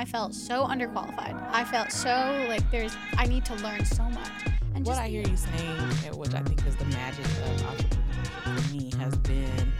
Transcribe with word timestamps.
I 0.00 0.06
felt 0.06 0.34
so 0.34 0.64
underqualified. 0.64 1.38
I 1.52 1.62
felt 1.62 1.92
so 1.92 2.46
like 2.48 2.70
there's 2.70 2.96
I 3.18 3.26
need 3.26 3.44
to 3.44 3.54
learn 3.56 3.84
so 3.84 4.02
much. 4.04 4.30
And 4.74 4.86
what 4.86 4.92
just, 4.92 5.00
I 5.02 5.08
hear 5.08 5.20
you 5.28 5.36
saying, 5.36 5.76
eh, 6.06 6.10
which 6.14 6.32
I 6.32 6.40
think 6.40 6.66
is 6.66 6.74
the 6.76 6.86
magic 6.86 7.26
of 7.26 7.32
entrepreneurship 7.68 8.64
for 8.64 8.72
me, 8.74 8.90
has 8.98 9.14
been 9.18 9.70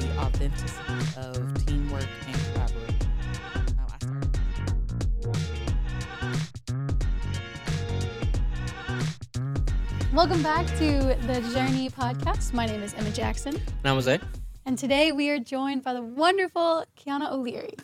the 0.00 0.18
authenticity 0.18 1.20
of 1.20 1.66
teamwork 1.66 2.08
and 2.26 2.36
collaboration. 2.54 3.10
Welcome 10.14 10.42
back 10.42 10.64
to 10.78 11.18
the 11.26 11.46
Journey 11.52 11.90
podcast. 11.90 12.54
My 12.54 12.64
name 12.64 12.82
is 12.82 12.94
Emma 12.94 13.10
Jackson. 13.10 13.54
And 13.54 13.64
I'm 13.84 13.96
Jose. 13.96 14.18
And 14.64 14.78
today 14.78 15.12
we 15.12 15.28
are 15.28 15.38
joined 15.38 15.82
by 15.82 15.92
the 15.92 16.00
wonderful 16.00 16.86
Qiana 16.98 17.30
O'Leary. 17.30 17.74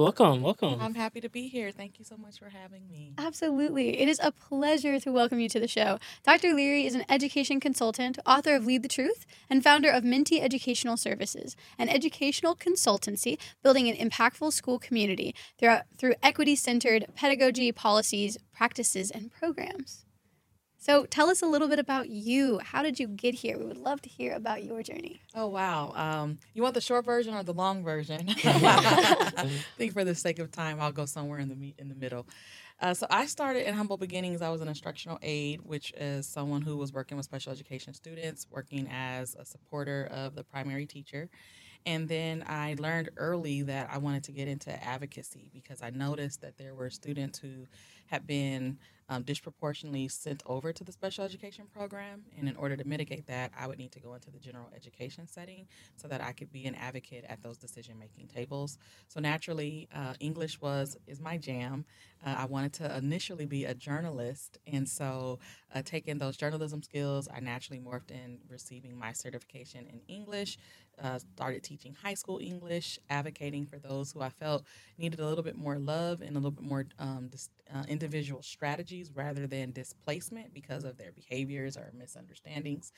Yes. 0.00 0.04
Welcome, 0.04 0.42
welcome. 0.42 0.80
I'm 0.80 0.94
happy 0.94 1.20
to 1.20 1.28
be 1.28 1.48
here. 1.48 1.70
Thank 1.70 1.98
you 1.98 2.06
so 2.06 2.16
much 2.16 2.38
for 2.38 2.48
having 2.48 2.88
me. 2.88 3.12
Absolutely. 3.18 4.00
It 4.00 4.08
is 4.08 4.18
a 4.22 4.32
pleasure 4.32 4.98
to 4.98 5.12
welcome 5.12 5.40
you 5.40 5.48
to 5.50 5.60
the 5.60 5.68
show. 5.68 5.98
Dr. 6.24 6.54
Leary 6.54 6.86
is 6.86 6.94
an 6.94 7.04
education 7.10 7.60
consultant, 7.60 8.18
author 8.24 8.54
of 8.54 8.64
Lead 8.64 8.82
the 8.82 8.88
Truth, 8.88 9.26
and 9.50 9.62
founder 9.62 9.90
of 9.90 10.02
Minty 10.02 10.40
Educational 10.40 10.96
Services, 10.96 11.54
an 11.78 11.90
educational 11.90 12.56
consultancy 12.56 13.38
building 13.62 13.88
an 13.88 13.96
impactful 13.96 14.54
school 14.54 14.78
community 14.78 15.34
through, 15.58 15.76
through 15.98 16.14
equity 16.22 16.56
centered 16.56 17.04
pedagogy, 17.14 17.70
policies, 17.70 18.38
practices, 18.54 19.10
and 19.10 19.30
programs. 19.30 20.06
So 20.82 21.04
tell 21.04 21.28
us 21.28 21.42
a 21.42 21.46
little 21.46 21.68
bit 21.68 21.78
about 21.78 22.08
you. 22.08 22.58
How 22.64 22.82
did 22.82 22.98
you 22.98 23.06
get 23.06 23.34
here? 23.34 23.58
We 23.58 23.66
would 23.66 23.76
love 23.76 24.00
to 24.00 24.08
hear 24.08 24.32
about 24.32 24.64
your 24.64 24.82
journey. 24.82 25.20
Oh 25.34 25.46
wow! 25.46 25.92
Um, 25.94 26.38
you 26.54 26.62
want 26.62 26.72
the 26.72 26.80
short 26.80 27.04
version 27.04 27.34
or 27.34 27.42
the 27.42 27.52
long 27.52 27.84
version? 27.84 28.26
I 28.26 29.50
think 29.76 29.92
for 29.92 30.04
the 30.04 30.14
sake 30.14 30.38
of 30.38 30.50
time, 30.50 30.80
I'll 30.80 30.90
go 30.90 31.04
somewhere 31.04 31.38
in 31.38 31.50
the 31.50 31.74
in 31.76 31.90
the 31.90 31.94
middle. 31.94 32.26
Uh, 32.80 32.94
so 32.94 33.06
I 33.10 33.26
started 33.26 33.68
in 33.68 33.74
humble 33.74 33.98
beginnings. 33.98 34.40
I 34.40 34.48
was 34.48 34.62
an 34.62 34.68
instructional 34.68 35.18
aide, 35.20 35.60
which 35.60 35.92
is 35.98 36.26
someone 36.26 36.62
who 36.62 36.78
was 36.78 36.94
working 36.94 37.18
with 37.18 37.26
special 37.26 37.52
education 37.52 37.92
students, 37.92 38.46
working 38.50 38.88
as 38.90 39.36
a 39.38 39.44
supporter 39.44 40.08
of 40.10 40.34
the 40.34 40.44
primary 40.44 40.86
teacher. 40.86 41.28
And 41.86 42.08
then 42.08 42.44
I 42.46 42.76
learned 42.78 43.10
early 43.16 43.62
that 43.62 43.88
I 43.90 43.98
wanted 43.98 44.24
to 44.24 44.32
get 44.32 44.48
into 44.48 44.70
advocacy 44.82 45.50
because 45.52 45.82
I 45.82 45.90
noticed 45.90 46.40
that 46.42 46.58
there 46.58 46.74
were 46.74 46.90
students 46.90 47.38
who 47.38 47.66
had 48.06 48.26
been 48.26 48.78
um, 49.10 49.22
disproportionately 49.24 50.06
sent 50.08 50.42
over 50.46 50.72
to 50.72 50.84
the 50.84 50.92
special 50.92 51.24
education 51.24 51.66
program. 51.74 52.22
And 52.38 52.48
in 52.48 52.56
order 52.56 52.76
to 52.76 52.86
mitigate 52.86 53.26
that, 53.26 53.50
I 53.58 53.66
would 53.66 53.76
need 53.76 53.90
to 53.92 54.00
go 54.00 54.14
into 54.14 54.30
the 54.30 54.38
general 54.38 54.68
education 54.74 55.26
setting 55.26 55.66
so 55.96 56.06
that 56.08 56.22
I 56.22 56.32
could 56.32 56.52
be 56.52 56.66
an 56.66 56.76
advocate 56.76 57.24
at 57.28 57.42
those 57.42 57.58
decision 57.58 57.98
making 57.98 58.28
tables. 58.28 58.78
So 59.08 59.20
naturally, 59.20 59.88
uh, 59.94 60.14
English 60.20 60.60
was 60.60 60.96
is 61.08 61.20
my 61.20 61.36
jam. 61.36 61.84
Uh, 62.24 62.36
I 62.38 62.44
wanted 62.44 62.72
to 62.74 62.96
initially 62.96 63.46
be 63.46 63.64
a 63.64 63.74
journalist, 63.74 64.58
and 64.66 64.88
so 64.88 65.40
uh, 65.74 65.82
taking 65.84 66.18
those 66.18 66.36
journalism 66.36 66.82
skills, 66.82 67.28
I 67.34 67.40
naturally 67.40 67.80
morphed 67.80 68.10
in 68.12 68.38
receiving 68.48 68.96
my 68.96 69.12
certification 69.12 69.86
in 69.86 70.00
English. 70.06 70.58
Uh, 71.02 71.18
started 71.18 71.62
teaching 71.62 71.94
high 72.02 72.14
school 72.14 72.38
English, 72.42 72.98
advocating 73.08 73.64
for 73.64 73.78
those 73.78 74.12
who 74.12 74.20
I 74.20 74.28
felt 74.28 74.64
needed 74.98 75.18
a 75.20 75.26
little 75.26 75.42
bit 75.44 75.56
more 75.56 75.78
love 75.78 76.20
and 76.20 76.32
a 76.32 76.34
little 76.34 76.50
bit 76.50 76.64
more 76.64 76.84
um, 76.98 77.28
dis- 77.30 77.48
uh, 77.74 77.84
individual 77.88 78.42
strategies 78.42 79.10
rather 79.14 79.46
than 79.46 79.72
displacement 79.72 80.52
because 80.52 80.84
of 80.84 80.98
their 80.98 81.12
behaviors 81.12 81.76
or 81.76 81.90
misunderstandings. 81.96 82.92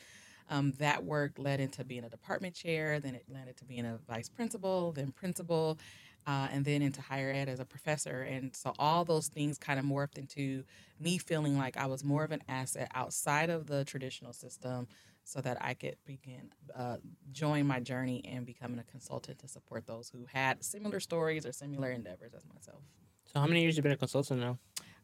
Um, 0.51 0.73
that 0.79 1.05
work 1.05 1.33
led 1.39 1.61
into 1.61 1.85
being 1.85 2.05
a 2.05 2.11
department 2.11 2.55
chair, 2.55 3.01
then 3.01 3.15
it 3.15 3.25
led 3.29 3.49
into 3.49 3.65
being 3.65 3.87
a 3.87 3.99
vice 4.09 4.29
principal, 4.29 4.93
then 4.93 5.13
principal, 5.13 5.79
uh, 6.27 6.49
and 6.53 6.65
then 6.65 6.83
into 6.83 7.01
higher 7.01 7.31
ed 7.31 7.49
as 7.49 7.61
a 7.61 7.65
professor. 7.65 8.23
And 8.23 8.55
so 8.55 8.75
all 8.79 9.05
those 9.05 9.29
things 9.29 9.59
kind 9.59 9.79
of 9.79 9.85
morphed 9.85 10.19
into 10.19 10.65
me 11.01 11.19
feeling 11.19 11.57
like 11.57 11.77
I 11.77 11.87
was 11.87 12.05
more 12.05 12.25
of 12.25 12.33
an 12.33 12.43
asset 12.49 12.91
outside 12.95 13.51
of 13.51 13.67
the 13.67 13.85
traditional 13.85 14.33
system 14.33 14.89
so 15.25 15.41
that 15.41 15.59
I 15.61 15.75
could 15.75 15.97
begin 16.05 16.51
uh, 16.75 16.97
join 17.31 17.67
my 17.67 17.81
journey 17.81 18.23
and 18.25 18.45
becoming 18.45 18.79
a 18.79 18.85
consultant 18.85 19.39
to 19.41 19.49
support 19.49 19.87
those 19.87 20.11
who 20.11 20.27
had 20.33 20.65
similar 20.65 21.01
stories 21.01 21.47
or 21.47 21.53
similar 21.53 21.91
endeavors 21.91 22.35
as 22.35 22.45
myself. 22.47 22.83
So, 23.33 23.41
how 23.41 23.47
many 23.47 23.63
years 23.63 23.77
have 23.77 23.79
you 23.79 23.83
been 23.85 23.93
a 23.93 23.97
consultant 23.97 24.41
now? 24.41 24.59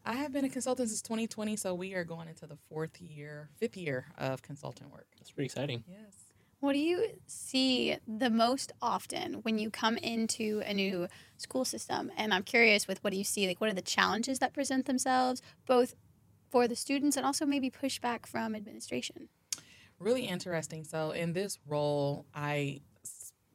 I 0.05 0.15
have 0.15 0.33
been 0.33 0.45
a 0.45 0.49
consultant 0.49 0.89
since 0.89 1.03
2020, 1.03 1.57
so 1.57 1.75
we 1.75 1.95
are 1.95 2.05
going 2.05 2.29
into 2.29 2.47
the 2.47 2.57
fourth 2.69 3.01
year, 3.01 3.51
fifth 3.59 3.77
year 3.77 4.07
of 4.17 4.43
consultant 4.43 4.93
work. 4.93 5.07
That's 5.19 5.31
pretty 5.31 5.47
exciting. 5.47 5.85
Yes. 5.87 6.15
What 6.61 6.73
do 6.73 6.81
you 6.81 7.07
see 7.27 7.97
the 8.07 8.31
most 8.31 8.73
often 8.83 9.35
when 9.43 9.59
you 9.59 9.71
come 9.71 9.97
into 9.99 10.61
a 10.65 10.75
new 10.75 11.07
school 11.37 11.65
system? 11.65 12.11
And 12.17 12.35
I'm 12.35 12.43
curious 12.43 12.89
with 12.89 13.03
what 13.05 13.13
do 13.13 13.17
you 13.19 13.25
see? 13.25 13.47
Like, 13.47 13.61
what 13.61 13.71
are 13.71 13.75
the 13.75 13.83
challenges 13.83 14.41
that 14.41 14.53
present 14.55 14.87
themselves, 14.87 15.41
both 15.67 15.95
for 16.51 16.67
the 16.67 16.75
students 16.75 17.17
and 17.17 17.25
also 17.25 17.47
maybe 17.47 17.71
pushback 17.71 18.27
from 18.27 18.57
administration? 18.57 19.29
Really 19.99 20.27
interesting. 20.27 20.85
So, 20.85 21.11
in 21.11 21.33
this 21.33 21.59
role, 21.67 22.27
I 22.35 22.81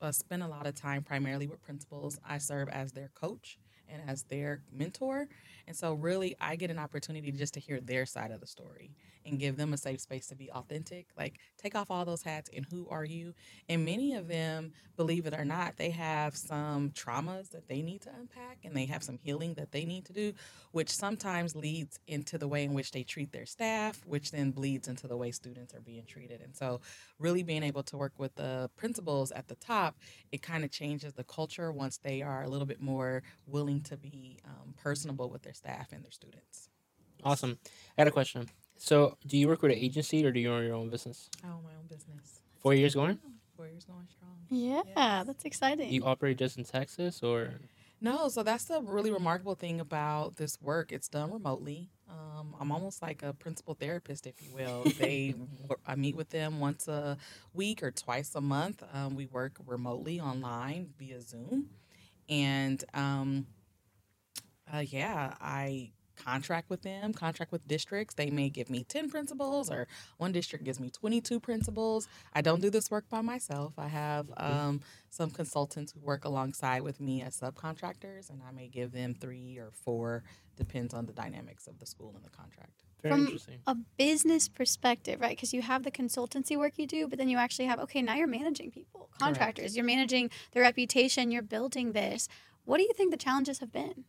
uh, 0.01 0.11
spend 0.11 0.43
a 0.43 0.47
lot 0.47 0.67
of 0.67 0.75
time 0.75 1.03
primarily 1.03 1.47
with 1.47 1.61
principals. 1.63 2.19
I 2.25 2.37
serve 2.37 2.67
as 2.69 2.91
their 2.91 3.09
coach 3.13 3.57
and 3.87 4.01
as 4.09 4.23
their 4.23 4.61
mentor. 4.71 5.27
And 5.67 5.75
so, 5.75 5.93
really, 5.93 6.35
I 6.41 6.55
get 6.55 6.71
an 6.71 6.79
opportunity 6.79 7.31
just 7.31 7.53
to 7.55 7.59
hear 7.59 7.79
their 7.79 8.05
side 8.05 8.31
of 8.31 8.41
the 8.41 8.47
story 8.47 8.91
and 9.25 9.39
give 9.39 9.57
them 9.57 9.73
a 9.73 9.77
safe 9.77 10.01
space 10.01 10.27
to 10.27 10.35
be 10.35 10.51
authentic. 10.51 11.07
Like, 11.17 11.39
take 11.57 11.75
off 11.75 11.89
all 11.89 12.05
those 12.05 12.23
hats 12.23 12.49
and 12.55 12.65
who 12.65 12.87
are 12.89 13.05
you? 13.05 13.33
And 13.69 13.85
many 13.85 14.15
of 14.15 14.27
them, 14.27 14.73
believe 14.97 15.25
it 15.25 15.33
or 15.33 15.45
not, 15.45 15.77
they 15.77 15.91
have 15.91 16.35
some 16.35 16.91
traumas 16.91 17.51
that 17.51 17.67
they 17.67 17.81
need 17.81 18.01
to 18.01 18.09
unpack 18.19 18.59
and 18.63 18.75
they 18.75 18.85
have 18.85 19.03
some 19.03 19.17
healing 19.17 19.53
that 19.55 19.71
they 19.71 19.85
need 19.85 20.05
to 20.05 20.13
do, 20.13 20.33
which 20.71 20.89
sometimes 20.89 21.55
leads 21.55 21.99
into 22.07 22.37
the 22.37 22.47
way 22.47 22.63
in 22.63 22.73
which 22.73 22.91
they 22.91 23.03
treat 23.03 23.31
their 23.31 23.45
staff, 23.45 24.01
which 24.05 24.31
then 24.31 24.51
bleeds 24.51 24.87
into 24.87 25.07
the 25.07 25.17
way 25.17 25.31
students 25.31 25.73
are 25.73 25.81
being 25.81 26.05
treated. 26.05 26.41
And 26.41 26.55
so, 26.55 26.81
really 27.19 27.43
being 27.43 27.63
able 27.63 27.83
to 27.83 27.97
work 27.97 28.13
with 28.17 28.35
the 28.35 28.69
principals 28.75 29.31
at 29.31 29.47
the 29.47 29.55
top, 29.55 29.97
it 30.31 30.41
kind 30.41 30.63
of 30.63 30.71
changes 30.71 31.13
the 31.13 31.23
culture 31.23 31.71
once 31.71 31.97
they 31.97 32.21
are 32.21 32.43
a 32.43 32.49
little 32.49 32.67
bit 32.67 32.81
more 32.81 33.23
willing 33.47 33.81
to 33.81 33.97
be 33.97 34.37
um, 34.45 34.73
personable 34.75 35.29
with 35.29 35.43
their 35.43 35.52
staff 35.53 35.91
and 35.91 36.03
their 36.03 36.11
students. 36.11 36.69
Awesome. 37.23 37.57
I 37.97 38.01
got 38.01 38.07
a 38.07 38.11
question. 38.11 38.49
So, 38.77 39.17
do 39.25 39.37
you 39.37 39.47
work 39.47 39.61
with 39.61 39.71
an 39.71 39.77
agency 39.77 40.25
or 40.25 40.31
do 40.31 40.39
you 40.39 40.51
own 40.51 40.63
your 40.63 40.75
own 40.75 40.89
business? 40.89 41.29
I 41.43 41.47
own 41.47 41.63
my 41.63 41.69
own 41.79 41.87
business. 41.87 42.41
Four 42.59 42.73
years 42.73 42.95
going? 42.95 43.17
Four 43.55 43.67
years 43.67 43.85
going 43.85 44.07
strong. 44.09 44.31
Yeah, 44.49 44.81
yes. 44.85 45.25
that's 45.25 45.45
exciting. 45.45 45.91
You 45.91 46.03
operate 46.03 46.37
just 46.37 46.57
in 46.57 46.63
Texas 46.63 47.23
or? 47.23 47.53
No, 48.01 48.27
so 48.27 48.43
that's 48.43 48.65
the 48.65 48.81
really 48.81 49.11
remarkable 49.11 49.55
thing 49.55 49.79
about 49.79 50.35
this 50.35 50.61
work. 50.61 50.91
It's 50.91 51.07
done 51.07 51.31
remotely. 51.31 51.89
Um, 52.09 52.53
I'm 52.59 52.71
almost 52.71 53.01
like 53.01 53.23
a 53.23 53.33
principal 53.33 53.73
therapist, 53.73 54.27
if 54.27 54.41
you 54.41 54.53
will. 54.53 54.83
They, 54.99 55.35
I 55.87 55.95
meet 55.95 56.15
with 56.15 56.29
them 56.29 56.59
once 56.59 56.87
a 56.87 57.17
week 57.53 57.81
or 57.81 57.91
twice 57.91 58.35
a 58.35 58.41
month. 58.41 58.83
Um, 58.93 59.15
we 59.15 59.27
work 59.27 59.53
remotely 59.65 60.19
online 60.19 60.89
via 60.99 61.21
Zoom, 61.21 61.69
and 62.27 62.83
um, 62.93 63.47
uh, 64.73 64.79
yeah, 64.79 65.35
I 65.39 65.91
contract 66.15 66.69
with 66.69 66.81
them, 66.81 67.13
contract 67.13 67.51
with 67.51 67.67
districts. 67.67 68.15
They 68.15 68.29
may 68.29 68.49
give 68.49 68.69
me 68.69 68.83
10 68.83 69.09
principals, 69.09 69.69
or 69.69 69.87
one 70.17 70.31
district 70.31 70.63
gives 70.63 70.79
me 70.79 70.89
22 70.89 71.39
principals. 71.39 72.07
I 72.33 72.41
don't 72.41 72.61
do 72.61 72.69
this 72.69 72.89
work 72.91 73.09
by 73.09 73.21
myself. 73.21 73.73
I 73.77 73.87
have 73.87 74.31
um, 74.37 74.81
some 75.09 75.31
consultants 75.31 75.91
who 75.91 75.99
work 75.99 76.25
alongside 76.25 76.81
with 76.81 76.99
me 76.99 77.21
as 77.21 77.39
subcontractors, 77.39 78.29
and 78.29 78.41
I 78.47 78.51
may 78.51 78.67
give 78.67 78.91
them 78.91 79.13
three 79.13 79.57
or 79.57 79.71
four, 79.71 80.23
depends 80.55 80.93
on 80.93 81.05
the 81.05 81.13
dynamics 81.13 81.67
of 81.67 81.79
the 81.79 81.85
school 81.85 82.13
and 82.15 82.23
the 82.23 82.29
contract. 82.29 82.83
Very 83.01 83.25
From 83.25 83.39
a 83.67 83.75
business 83.97 84.47
perspective, 84.47 85.19
right? 85.19 85.35
Because 85.35 85.53
you 85.53 85.61
have 85.61 85.83
the 85.83 85.91
consultancy 85.91 86.57
work 86.57 86.73
you 86.77 86.87
do, 86.87 87.07
but 87.07 87.19
then 87.19 87.27
you 87.27 87.37
actually 87.37 87.65
have, 87.65 87.79
okay, 87.81 88.01
now 88.01 88.15
you're 88.15 88.27
managing 88.27 88.71
people, 88.71 89.09
contractors, 89.19 89.63
Correct. 89.63 89.75
you're 89.75 89.85
managing 89.85 90.29
the 90.53 90.61
reputation, 90.61 91.29
you're 91.29 91.41
building 91.41 91.91
this. 91.91 92.29
What 92.63 92.77
do 92.77 92.83
you 92.83 92.93
think 92.95 93.11
the 93.11 93.17
challenges 93.17 93.59
have 93.59 93.73
been? 93.73 94.05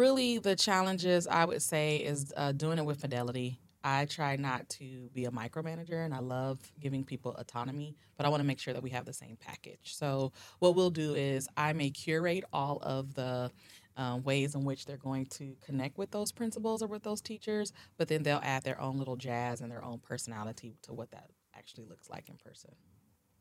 Really 0.00 0.38
the 0.38 0.56
challenges 0.56 1.26
I 1.26 1.44
would 1.44 1.60
say 1.60 1.98
is 1.98 2.32
uh, 2.34 2.52
doing 2.52 2.78
it 2.78 2.84
with 2.86 3.02
fidelity. 3.02 3.60
I 3.84 4.06
try 4.06 4.36
not 4.36 4.66
to 4.70 5.10
be 5.12 5.26
a 5.26 5.30
micromanager 5.30 6.04
and 6.04 6.14
I 6.14 6.20
love 6.20 6.58
giving 6.80 7.04
people 7.04 7.34
autonomy, 7.36 7.96
but 8.16 8.24
I 8.24 8.30
want 8.30 8.40
to 8.40 8.46
make 8.46 8.58
sure 8.58 8.72
that 8.72 8.82
we 8.82 8.90
have 8.90 9.04
the 9.04 9.12
same 9.12 9.36
package. 9.38 9.94
So, 9.94 10.32
what 10.58 10.74
we'll 10.74 10.90
do 10.90 11.14
is 11.14 11.48
I 11.56 11.74
may 11.74 11.90
curate 11.90 12.44
all 12.52 12.78
of 12.82 13.14
the 13.14 13.50
um, 13.98 14.22
ways 14.22 14.54
in 14.54 14.64
which 14.64 14.86
they're 14.86 14.96
going 14.96 15.26
to 15.26 15.54
connect 15.64 15.98
with 15.98 16.10
those 16.10 16.32
principals 16.32 16.82
or 16.82 16.86
with 16.86 17.02
those 17.02 17.20
teachers, 17.20 17.72
but 17.98 18.08
then 18.08 18.22
they'll 18.22 18.40
add 18.42 18.62
their 18.62 18.80
own 18.80 18.96
little 18.96 19.16
jazz 19.16 19.60
and 19.60 19.70
their 19.70 19.84
own 19.84 19.98
personality 19.98 20.78
to 20.82 20.94
what 20.94 21.10
that 21.10 21.30
actually 21.54 21.84
looks 21.84 22.08
like 22.08 22.30
in 22.30 22.36
person. 22.36 22.70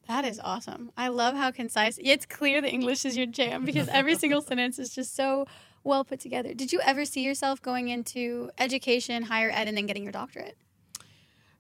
That 0.10 0.26
is 0.26 0.40
awesome. 0.44 0.92
I 0.98 1.10
love 1.10 1.36
how 1.36 1.52
concise. 1.52 2.00
It's 2.02 2.26
clear 2.26 2.62
that 2.62 2.74
English 2.74 3.06
is 3.06 3.16
your 3.16 3.28
jam 3.28 3.64
because 3.64 3.88
every 3.90 4.16
single 4.24 4.42
sentence 4.42 4.80
is 4.80 4.90
just 4.90 5.16
so 5.16 5.46
well 5.84 6.04
put 6.04 6.20
together. 6.20 6.56
Did 6.56 6.74
you 6.74 6.82
ever 6.84 7.06
see 7.06 7.22
yourself 7.24 7.62
going 7.62 7.90
into 7.90 8.50
education, 8.58 9.22
higher 9.22 9.52
ed, 9.52 9.68
and 9.68 9.78
then 9.78 9.86
getting 9.86 10.02
your 10.02 10.12
doctorate? 10.12 10.58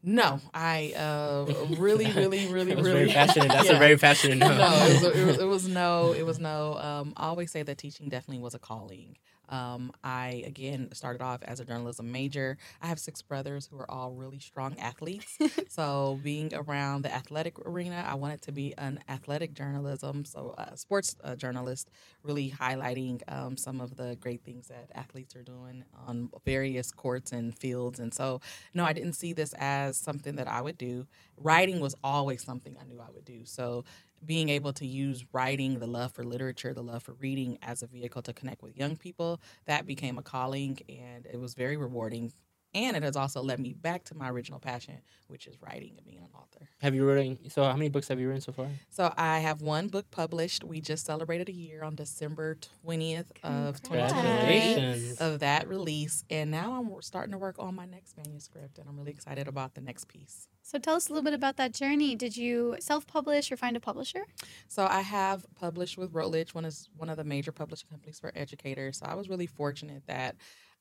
No, 0.01 0.41
I 0.51 0.93
uh, 0.97 1.45
really, 1.77 2.11
really, 2.11 2.47
really, 2.47 2.69
That 2.69 2.77
was 2.77 2.87
really 2.87 2.99
very 3.05 3.11
passionate. 3.11 3.49
That's 3.49 3.69
Yeah. 3.69 3.75
a 3.75 3.79
very 3.79 3.97
passionate 3.97 4.39
no. 4.39 4.47
no, 4.47 4.85
it 4.85 4.93
was, 4.93 5.03
it, 5.03 5.25
was, 5.25 5.37
it 5.37 5.45
was 5.45 5.67
no. 5.81 6.13
It 6.13 6.25
was 6.25 6.39
no. 6.39 6.73
Um, 6.79 7.13
I 7.17 7.27
always 7.27 7.51
say 7.51 7.61
that 7.61 7.77
teaching 7.77 8.09
definitely 8.09 8.41
was 8.41 8.55
a 8.55 8.59
calling. 8.59 9.15
Um, 9.49 9.91
I 10.03 10.43
again 10.45 10.89
started 10.93 11.21
off 11.21 11.41
as 11.43 11.59
a 11.59 11.65
journalism 11.65 12.11
major. 12.11 12.57
I 12.81 12.87
have 12.87 12.99
six 12.99 13.21
brothers 13.21 13.67
who 13.69 13.77
are 13.77 13.89
all 13.89 14.11
really 14.11 14.39
strong 14.39 14.77
athletes. 14.79 15.37
so 15.69 16.19
being 16.23 16.53
around 16.53 17.03
the 17.03 17.13
athletic 17.13 17.59
arena, 17.65 18.05
I 18.07 18.15
wanted 18.15 18.41
to 18.43 18.51
be 18.51 18.73
an 18.77 18.99
athletic 19.09 19.53
journalism, 19.53 20.25
so 20.25 20.55
a 20.57 20.77
sports 20.77 21.15
uh, 21.23 21.35
journalist, 21.35 21.89
really 22.23 22.51
highlighting 22.51 23.21
um, 23.27 23.57
some 23.57 23.81
of 23.81 23.95
the 23.95 24.17
great 24.19 24.43
things 24.43 24.67
that 24.67 24.89
athletes 24.95 25.35
are 25.35 25.43
doing 25.43 25.83
on 26.07 26.29
various 26.45 26.91
courts 26.91 27.31
and 27.31 27.55
fields. 27.57 27.99
And 27.99 28.13
so, 28.13 28.41
no, 28.73 28.85
I 28.85 28.93
didn't 28.93 29.13
see 29.13 29.33
this 29.33 29.53
as 29.57 29.97
something 29.97 30.35
that 30.35 30.47
I 30.47 30.61
would 30.61 30.77
do. 30.77 31.07
Writing 31.37 31.79
was 31.79 31.95
always 32.03 32.43
something 32.43 32.75
I 32.79 32.85
knew 32.85 32.99
I 32.99 33.09
would 33.13 33.25
do. 33.25 33.41
So 33.45 33.83
being 34.25 34.49
able 34.49 34.73
to 34.73 34.85
use 34.85 35.25
writing, 35.33 35.79
the 35.79 35.87
love 35.87 36.11
for 36.13 36.23
literature, 36.23 36.73
the 36.73 36.83
love 36.83 37.03
for 37.03 37.13
reading 37.13 37.57
as 37.61 37.83
a 37.83 37.87
vehicle 37.87 38.21
to 38.23 38.33
connect 38.33 38.61
with 38.61 38.77
young 38.77 38.95
people, 38.95 39.41
that 39.65 39.85
became 39.85 40.17
a 40.17 40.21
calling 40.21 40.79
and 40.89 41.25
it 41.25 41.39
was 41.39 41.53
very 41.53 41.77
rewarding. 41.77 42.31
And 42.73 42.95
it 42.95 43.01
has 43.01 43.15
also 43.15 43.41
led 43.41 43.59
me 43.59 43.73
back 43.73 44.03
to 44.05 44.15
my 44.15 44.29
original 44.29 44.59
passion, 44.59 44.99
which 45.27 45.47
is 45.47 45.55
writing 45.61 45.93
and 45.97 46.05
being 46.05 46.19
an 46.19 46.29
author. 46.35 46.69
Have 46.81 46.93
you 46.93 47.05
written? 47.05 47.49
So 47.49 47.63
how 47.63 47.73
many 47.73 47.89
books 47.89 48.07
have 48.09 48.19
you 48.19 48.27
written 48.27 48.41
so 48.41 48.51
far? 48.51 48.67
So 48.89 49.11
I 49.17 49.39
have 49.39 49.61
one 49.61 49.87
book 49.87 50.11
published. 50.11 50.63
We 50.63 50.79
just 50.79 51.05
celebrated 51.05 51.49
a 51.49 51.53
year 51.53 51.83
on 51.83 51.95
December 51.95 52.57
20th 52.85 53.31
of 53.43 53.81
2023 53.81 54.59
Congratulations. 54.59 55.17
of 55.19 55.39
that 55.39 55.67
release. 55.67 56.23
And 56.29 56.51
now 56.51 56.73
I'm 56.73 57.01
starting 57.01 57.31
to 57.31 57.39
work 57.39 57.55
on 57.57 57.73
my 57.75 57.85
next 57.85 58.15
manuscript 58.17 58.77
and 58.77 58.87
I'm 58.87 58.97
really 58.97 59.11
excited 59.11 59.47
about 59.47 59.73
the 59.73 59.81
next 59.81 60.07
piece. 60.07 60.47
So 60.61 60.77
tell 60.77 60.95
us 60.95 61.09
a 61.09 61.13
little 61.13 61.23
bit 61.23 61.33
about 61.33 61.57
that 61.57 61.73
journey. 61.73 62.15
Did 62.15 62.37
you 62.37 62.75
self-publish 62.79 63.51
or 63.51 63.57
find 63.57 63.75
a 63.75 63.79
publisher? 63.79 64.21
So 64.67 64.85
I 64.85 65.01
have 65.01 65.43
published 65.55 65.97
with 65.97 66.13
Routledge, 66.13 66.53
one 66.53 66.65
is 66.65 66.87
one 66.95 67.09
of 67.09 67.17
the 67.17 67.23
major 67.23 67.51
publishing 67.51 67.89
companies 67.89 68.19
for 68.19 68.31
educators. 68.35 68.99
So 68.99 69.07
I 69.07 69.15
was 69.15 69.27
really 69.29 69.47
fortunate 69.47 70.03
that 70.05 70.35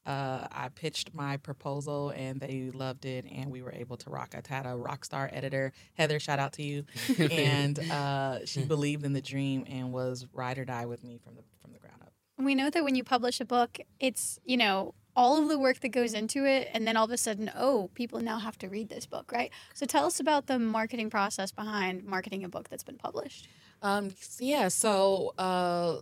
uh, 0.08 0.49
I 0.50 0.70
pitched 0.70 1.12
my 1.12 1.37
proposal 1.37 2.10
and 2.10 2.40
they 2.40 2.70
loved 2.72 3.05
it, 3.05 3.26
and 3.31 3.50
we 3.50 3.60
were 3.60 3.72
able 3.72 3.99
to 3.99 4.10
rock. 4.10 4.34
I 4.34 4.43
had 4.49 4.64
a 4.64 4.75
rock 4.75 5.05
star 5.05 5.28
editor, 5.31 5.72
Heather. 5.94 6.19
Shout 6.19 6.38
out 6.38 6.55
to 6.55 6.62
you, 6.62 6.84
and 7.31 7.78
uh, 7.90 8.46
she 8.46 8.64
believed 8.64 9.05
in 9.05 9.12
the 9.12 9.20
dream 9.20 9.66
and 9.69 9.93
was 9.93 10.26
ride 10.32 10.58
or 10.58 10.64
die 10.64 10.87
with 10.87 11.05
me 11.05 11.19
from 11.22 11.34
the 11.34 11.43
from 11.60 11.72
the 11.72 11.78
ground 11.78 12.00
up. 12.00 12.12
We 12.38 12.55
know 12.55 12.70
that 12.70 12.82
when 12.84 12.94
you 12.94 13.05
publish 13.05 13.38
a 13.40 13.44
book, 13.44 13.78
it's, 14.00 14.38
you 14.44 14.56
know, 14.56 14.94
all 15.14 15.43
of 15.43 15.49
the 15.49 15.58
work 15.58 15.81
that 15.81 15.88
goes 15.88 16.14
into 16.14 16.46
it 16.46 16.70
and 16.72 16.87
then 16.87 16.96
all 16.96 17.05
of 17.05 17.10
a 17.10 17.16
sudden, 17.19 17.50
oh, 17.56 17.90
people 17.94 18.20
now 18.20 18.38
have 18.38 18.56
to 18.58 18.69
read 18.69 18.88
this 18.88 19.05
book, 19.05 19.32
right? 19.32 19.50
So 19.75 19.84
tell 19.84 20.06
us 20.06 20.20
about 20.20 20.46
the 20.46 20.58
marketing 20.58 21.10
process 21.10 21.50
behind 21.50 22.05
marketing 22.05 22.44
a 22.44 22.49
book 22.49 22.69
that's 22.69 22.84
been 22.84 22.96
published. 22.96 23.49
Um, 23.82 24.12
yeah, 24.38 24.69
so 24.69 25.34
uh, 25.37 25.96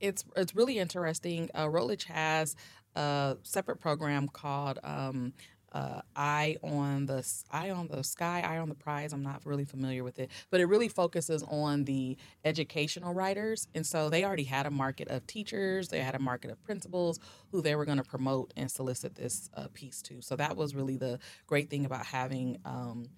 it's 0.00 0.24
it's 0.36 0.54
really 0.54 0.78
interesting. 0.78 1.50
Uh, 1.58 1.68
Routledge 1.68 2.04
has 2.04 2.56
a 2.94 3.36
separate 3.42 3.80
program 3.80 4.28
called 4.28 4.78
um, 4.82 5.32
uh, 5.72 6.00
Eye 6.16 6.56
on 6.62 7.06
the 7.06 7.26
Eye 7.50 7.70
on 7.70 7.88
the 7.88 8.02
Sky, 8.02 8.40
Eye 8.40 8.58
on 8.58 8.68
the 8.68 8.74
Prize. 8.74 9.12
I'm 9.12 9.22
not 9.22 9.42
really 9.44 9.64
familiar 9.64 10.02
with 10.02 10.18
it, 10.18 10.30
but 10.50 10.60
it 10.60 10.66
really 10.66 10.88
focuses 10.88 11.42
on 11.42 11.84
the 11.84 12.16
educational 12.44 13.12
writers, 13.12 13.68
and 13.74 13.86
so 13.86 14.08
they 14.08 14.24
already 14.24 14.44
had 14.44 14.66
a 14.66 14.70
market 14.70 15.08
of 15.08 15.26
teachers. 15.26 15.88
They 15.88 16.00
had 16.00 16.14
a 16.14 16.18
market 16.18 16.50
of 16.50 16.62
principals 16.64 17.20
who 17.50 17.60
they 17.60 17.76
were 17.76 17.84
going 17.84 17.98
to 17.98 18.04
promote 18.04 18.52
and 18.56 18.70
solicit 18.70 19.14
this 19.14 19.50
uh, 19.54 19.68
piece 19.74 20.00
to. 20.02 20.22
So 20.22 20.36
that 20.36 20.56
was 20.56 20.74
really 20.74 20.96
the 20.96 21.18
great 21.46 21.70
thing 21.70 21.84
about 21.84 22.06
having. 22.06 22.58
Um, 22.64 23.08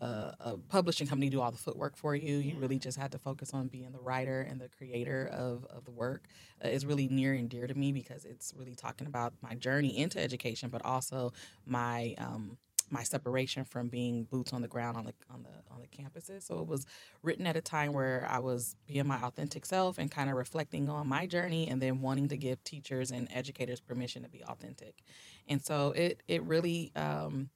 a, 0.00 0.34
a 0.40 0.56
publishing 0.68 1.06
company 1.06 1.30
do 1.30 1.40
all 1.40 1.50
the 1.50 1.58
footwork 1.58 1.96
for 1.96 2.14
you. 2.14 2.36
You 2.36 2.56
really 2.58 2.78
just 2.78 2.98
had 2.98 3.12
to 3.12 3.18
focus 3.18 3.52
on 3.54 3.68
being 3.68 3.92
the 3.92 4.00
writer 4.00 4.40
and 4.42 4.60
the 4.60 4.68
creator 4.68 5.28
of, 5.32 5.64
of 5.66 5.84
the 5.84 5.90
work. 5.90 6.24
Uh, 6.64 6.68
it's 6.68 6.84
really 6.84 7.08
near 7.08 7.32
and 7.34 7.48
dear 7.48 7.66
to 7.66 7.74
me 7.74 7.92
because 7.92 8.24
it's 8.24 8.52
really 8.56 8.74
talking 8.74 9.06
about 9.06 9.34
my 9.42 9.54
journey 9.54 9.96
into 9.98 10.20
education, 10.20 10.68
but 10.68 10.84
also 10.84 11.32
my 11.66 12.14
um, 12.18 12.58
my 12.90 13.02
separation 13.02 13.64
from 13.64 13.88
being 13.88 14.24
boots 14.24 14.52
on 14.52 14.62
the 14.62 14.68
ground 14.68 14.96
on 14.96 15.04
the 15.04 15.14
on 15.32 15.42
the 15.42 15.74
on 15.74 15.80
the 15.80 15.88
campuses. 15.88 16.42
So 16.42 16.60
it 16.60 16.66
was 16.66 16.86
written 17.22 17.46
at 17.46 17.56
a 17.56 17.60
time 17.60 17.92
where 17.92 18.26
I 18.30 18.38
was 18.38 18.76
being 18.86 19.06
my 19.06 19.20
authentic 19.22 19.66
self 19.66 19.98
and 19.98 20.10
kind 20.10 20.30
of 20.30 20.36
reflecting 20.36 20.88
on 20.88 21.08
my 21.08 21.26
journey, 21.26 21.68
and 21.68 21.82
then 21.82 22.00
wanting 22.00 22.28
to 22.28 22.36
give 22.36 22.62
teachers 22.64 23.10
and 23.10 23.28
educators 23.32 23.80
permission 23.80 24.22
to 24.22 24.28
be 24.28 24.44
authentic. 24.44 25.02
And 25.48 25.64
so 25.64 25.92
it 25.92 26.22
it 26.28 26.42
really. 26.44 26.92
Um, 26.94 27.50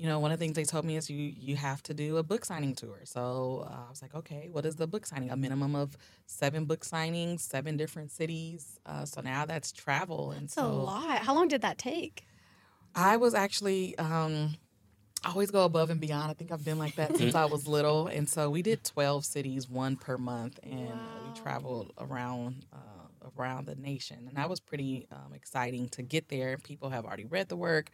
you 0.00 0.06
know, 0.06 0.18
one 0.18 0.32
of 0.32 0.38
the 0.38 0.44
things 0.44 0.56
they 0.56 0.64
told 0.64 0.84
me 0.86 0.96
is 0.96 1.10
you 1.10 1.18
you 1.48 1.56
have 1.56 1.82
to 1.84 1.94
do 1.94 2.16
a 2.16 2.22
book 2.22 2.44
signing 2.46 2.74
tour. 2.74 3.00
So 3.04 3.66
uh, 3.68 3.86
I 3.86 3.90
was 3.90 4.00
like, 4.02 4.14
okay, 4.14 4.48
what 4.50 4.64
is 4.64 4.76
the 4.76 4.86
book 4.86 5.04
signing? 5.06 5.30
A 5.30 5.36
minimum 5.36 5.74
of 5.76 5.96
seven 6.26 6.64
book 6.64 6.84
signings, 6.84 7.40
seven 7.40 7.76
different 7.76 8.10
cities. 8.10 8.78
Uh, 8.86 9.04
so 9.04 9.20
now 9.20 9.44
that's 9.44 9.72
travel, 9.72 10.30
and 10.32 10.44
It's 10.44 10.54
so 10.54 10.66
a 10.66 10.72
lot. 10.72 11.18
How 11.18 11.34
long 11.34 11.48
did 11.48 11.62
that 11.62 11.76
take? 11.78 12.24
I 12.94 13.18
was 13.18 13.34
actually 13.34 13.96
um, 13.98 14.56
I 15.24 15.30
always 15.30 15.50
go 15.50 15.64
above 15.64 15.90
and 15.90 16.00
beyond. 16.00 16.30
I 16.30 16.34
think 16.34 16.50
I've 16.50 16.64
been 16.64 16.78
like 16.78 16.96
that 16.96 17.16
since 17.16 17.34
I 17.34 17.44
was 17.44 17.68
little, 17.76 18.06
and 18.06 18.28
so 18.28 18.48
we 18.50 18.62
did 18.62 18.82
twelve 18.84 19.24
cities, 19.26 19.68
one 19.68 19.96
per 19.96 20.16
month, 20.16 20.58
and 20.62 21.02
uh, 21.04 21.18
Wow. 21.18 21.20
we 21.24 21.32
traveled 21.32 21.92
around 21.98 22.64
uh, 22.72 23.30
around 23.38 23.66
the 23.66 23.74
nation, 23.74 24.24
and 24.28 24.36
that 24.38 24.48
was 24.48 24.60
pretty 24.60 25.06
um, 25.12 25.34
exciting 25.34 25.88
to 25.90 26.02
get 26.02 26.28
there. 26.28 26.56
People 26.58 26.88
have 26.90 27.04
already 27.04 27.26
read 27.26 27.48
the 27.50 27.56
work, 27.56 27.90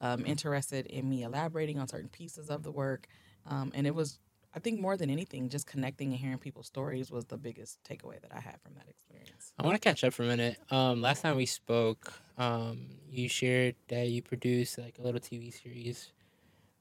um, 0.00 0.24
interested 0.26 0.86
in 0.86 1.08
me 1.08 1.22
elaborating 1.22 1.78
on 1.78 1.88
certain 1.88 2.08
pieces 2.08 2.50
of 2.50 2.62
the 2.62 2.70
work, 2.70 3.06
um, 3.46 3.72
and 3.74 3.86
it 3.86 3.94
was. 3.94 4.18
I 4.54 4.60
think 4.60 4.80
more 4.80 4.96
than 4.96 5.10
anything, 5.10 5.50
just 5.50 5.66
connecting 5.66 6.08
and 6.08 6.18
hearing 6.18 6.38
people's 6.38 6.66
stories 6.66 7.10
was 7.10 7.26
the 7.26 7.36
biggest 7.36 7.78
takeaway 7.84 8.20
that 8.22 8.32
I 8.34 8.40
had 8.40 8.58
from 8.62 8.74
that 8.76 8.88
experience. 8.88 9.52
I 9.58 9.62
want 9.62 9.74
to 9.74 9.80
catch 9.80 10.02
up 10.02 10.14
for 10.14 10.22
a 10.22 10.26
minute. 10.26 10.56
Um, 10.70 11.02
last 11.02 11.20
time 11.20 11.36
we 11.36 11.44
spoke, 11.44 12.14
um, 12.38 12.86
you 13.10 13.28
shared 13.28 13.76
that 13.88 14.08
you 14.08 14.22
produced 14.22 14.78
like 14.78 14.96
a 14.98 15.02
little 15.02 15.20
TV 15.20 15.52
series. 15.52 16.12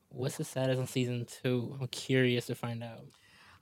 What's 0.10 0.38
the 0.38 0.46
status 0.46 0.80
on 0.80 0.88
season 0.88 1.25
two? 1.25 1.78
I'm 1.80 1.88
curious 1.88 2.46
to 2.48 2.56
find 2.56 2.81
out. 2.84 3.06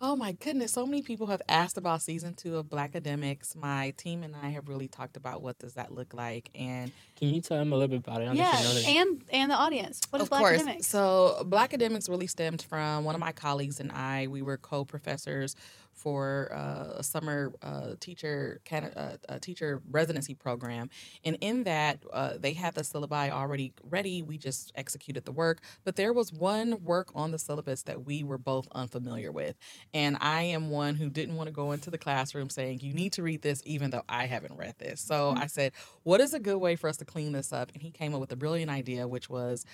Oh 0.02 0.16
my 0.16 0.34
goodness, 0.34 0.74
so 0.74 0.86
many 0.86 1.02
people 1.02 1.28
have 1.28 1.42
asked 1.48 1.78
about 1.78 2.02
season 2.02 2.34
two 2.34 2.58
of 2.58 2.70
Black 2.70 2.90
Academics. 2.90 3.56
My 3.56 3.94
team 3.98 4.24
and 4.24 4.36
I 4.36 4.50
have 4.50 4.68
really 4.68 4.90
talked 4.90 5.16
about 5.16 5.42
what 5.42 5.58
does 5.58 5.76
that 5.76 5.94
look 5.94 6.14
like, 6.14 6.50
and 6.54 6.92
Can 7.16 7.30
you 7.34 7.40
tell 7.40 7.58
them 7.58 7.72
a 7.72 7.76
little 7.76 7.88
bit 7.98 8.00
about 8.06 8.22
it? 8.22 8.28
I 8.28 8.34
Yeah, 8.34 8.52
think 8.52 8.62
they 8.62 8.68
know 8.68 8.74
that. 8.74 9.08
and 9.10 9.24
and 9.32 9.52
the 9.52 9.56
audience. 9.56 10.02
What 10.10 10.20
is 10.22 10.26
of 10.26 10.30
Black 10.32 10.42
course. 10.42 10.56
Academics? 10.60 10.88
So 10.88 11.44
Black 11.46 11.74
Academics 11.74 12.10
really 12.10 12.28
stemmed 12.28 12.62
from 12.62 13.06
one 13.06 13.16
of 13.16 13.22
my 13.22 13.32
colleagues 13.32 13.80
and 13.80 13.92
I. 13.94 14.28
We 14.28 14.42
were 14.42 14.58
co-professors 14.58 15.56
for 15.96 16.52
uh, 16.54 16.98
a 16.98 17.04
summer 17.04 17.54
uh, 17.62 17.96
teacher 18.00 18.62
can, 18.66 18.84
uh, 18.86 19.40
teacher 19.40 19.82
residency 19.90 20.34
program, 20.34 20.90
and 21.24 21.38
in 21.42 21.64
that 21.64 22.04
uh, 22.14 22.34
they 22.38 22.54
had 22.54 22.76
the 22.76 22.82
syllabi 22.82 23.32
already 23.32 23.74
ready. 23.84 24.22
We 24.22 24.38
just 24.38 24.72
executed 24.76 25.26
the 25.26 25.32
work, 25.32 25.62
but 25.84 25.96
there 25.96 26.14
was 26.14 26.32
one 26.32 26.84
work 26.84 27.10
on 27.16 27.32
the 27.32 27.40
syllabus 27.40 27.84
that 27.84 28.06
we 28.06 28.24
were 28.24 28.38
both 28.38 28.68
unfamiliar 28.74 29.32
with, 29.32 29.56
and 29.94 30.18
I 30.20 30.44
am 30.44 30.70
one 30.70 30.96
who 30.96 31.10
didn't 31.10 31.36
want 31.36 31.48
to 31.48 31.54
go 31.54 31.72
into 31.72 31.90
the 31.90 31.98
classroom 31.98 32.50
saying 32.50 32.82
you 32.82 32.94
need 32.94 33.14
to 33.14 33.24
read 33.24 33.42
this, 33.42 33.62
even 33.66 33.90
though 33.90 34.04
I 34.10 34.26
haven't 34.26 34.58
read 34.58 34.76
this. 34.78 35.02
So 35.02 35.34
I 35.38 35.48
said, 35.48 35.72
"What 36.04 36.22
is 36.22 36.34
a 36.34 36.40
good 36.40 36.58
way 36.58 36.76
for 36.76 36.90
us 36.90 36.98
to 36.98 37.06
clean 37.06 37.32
this 37.32 37.54
up?" 37.54 37.72
And 37.74 37.82
he 37.82 37.92
came 37.92 38.14
up 38.14 38.22
with 38.22 38.32
a 38.32 38.36
brilliant 38.36 38.70
idea, 38.70 39.08
which 39.08 39.30
was 39.30 39.66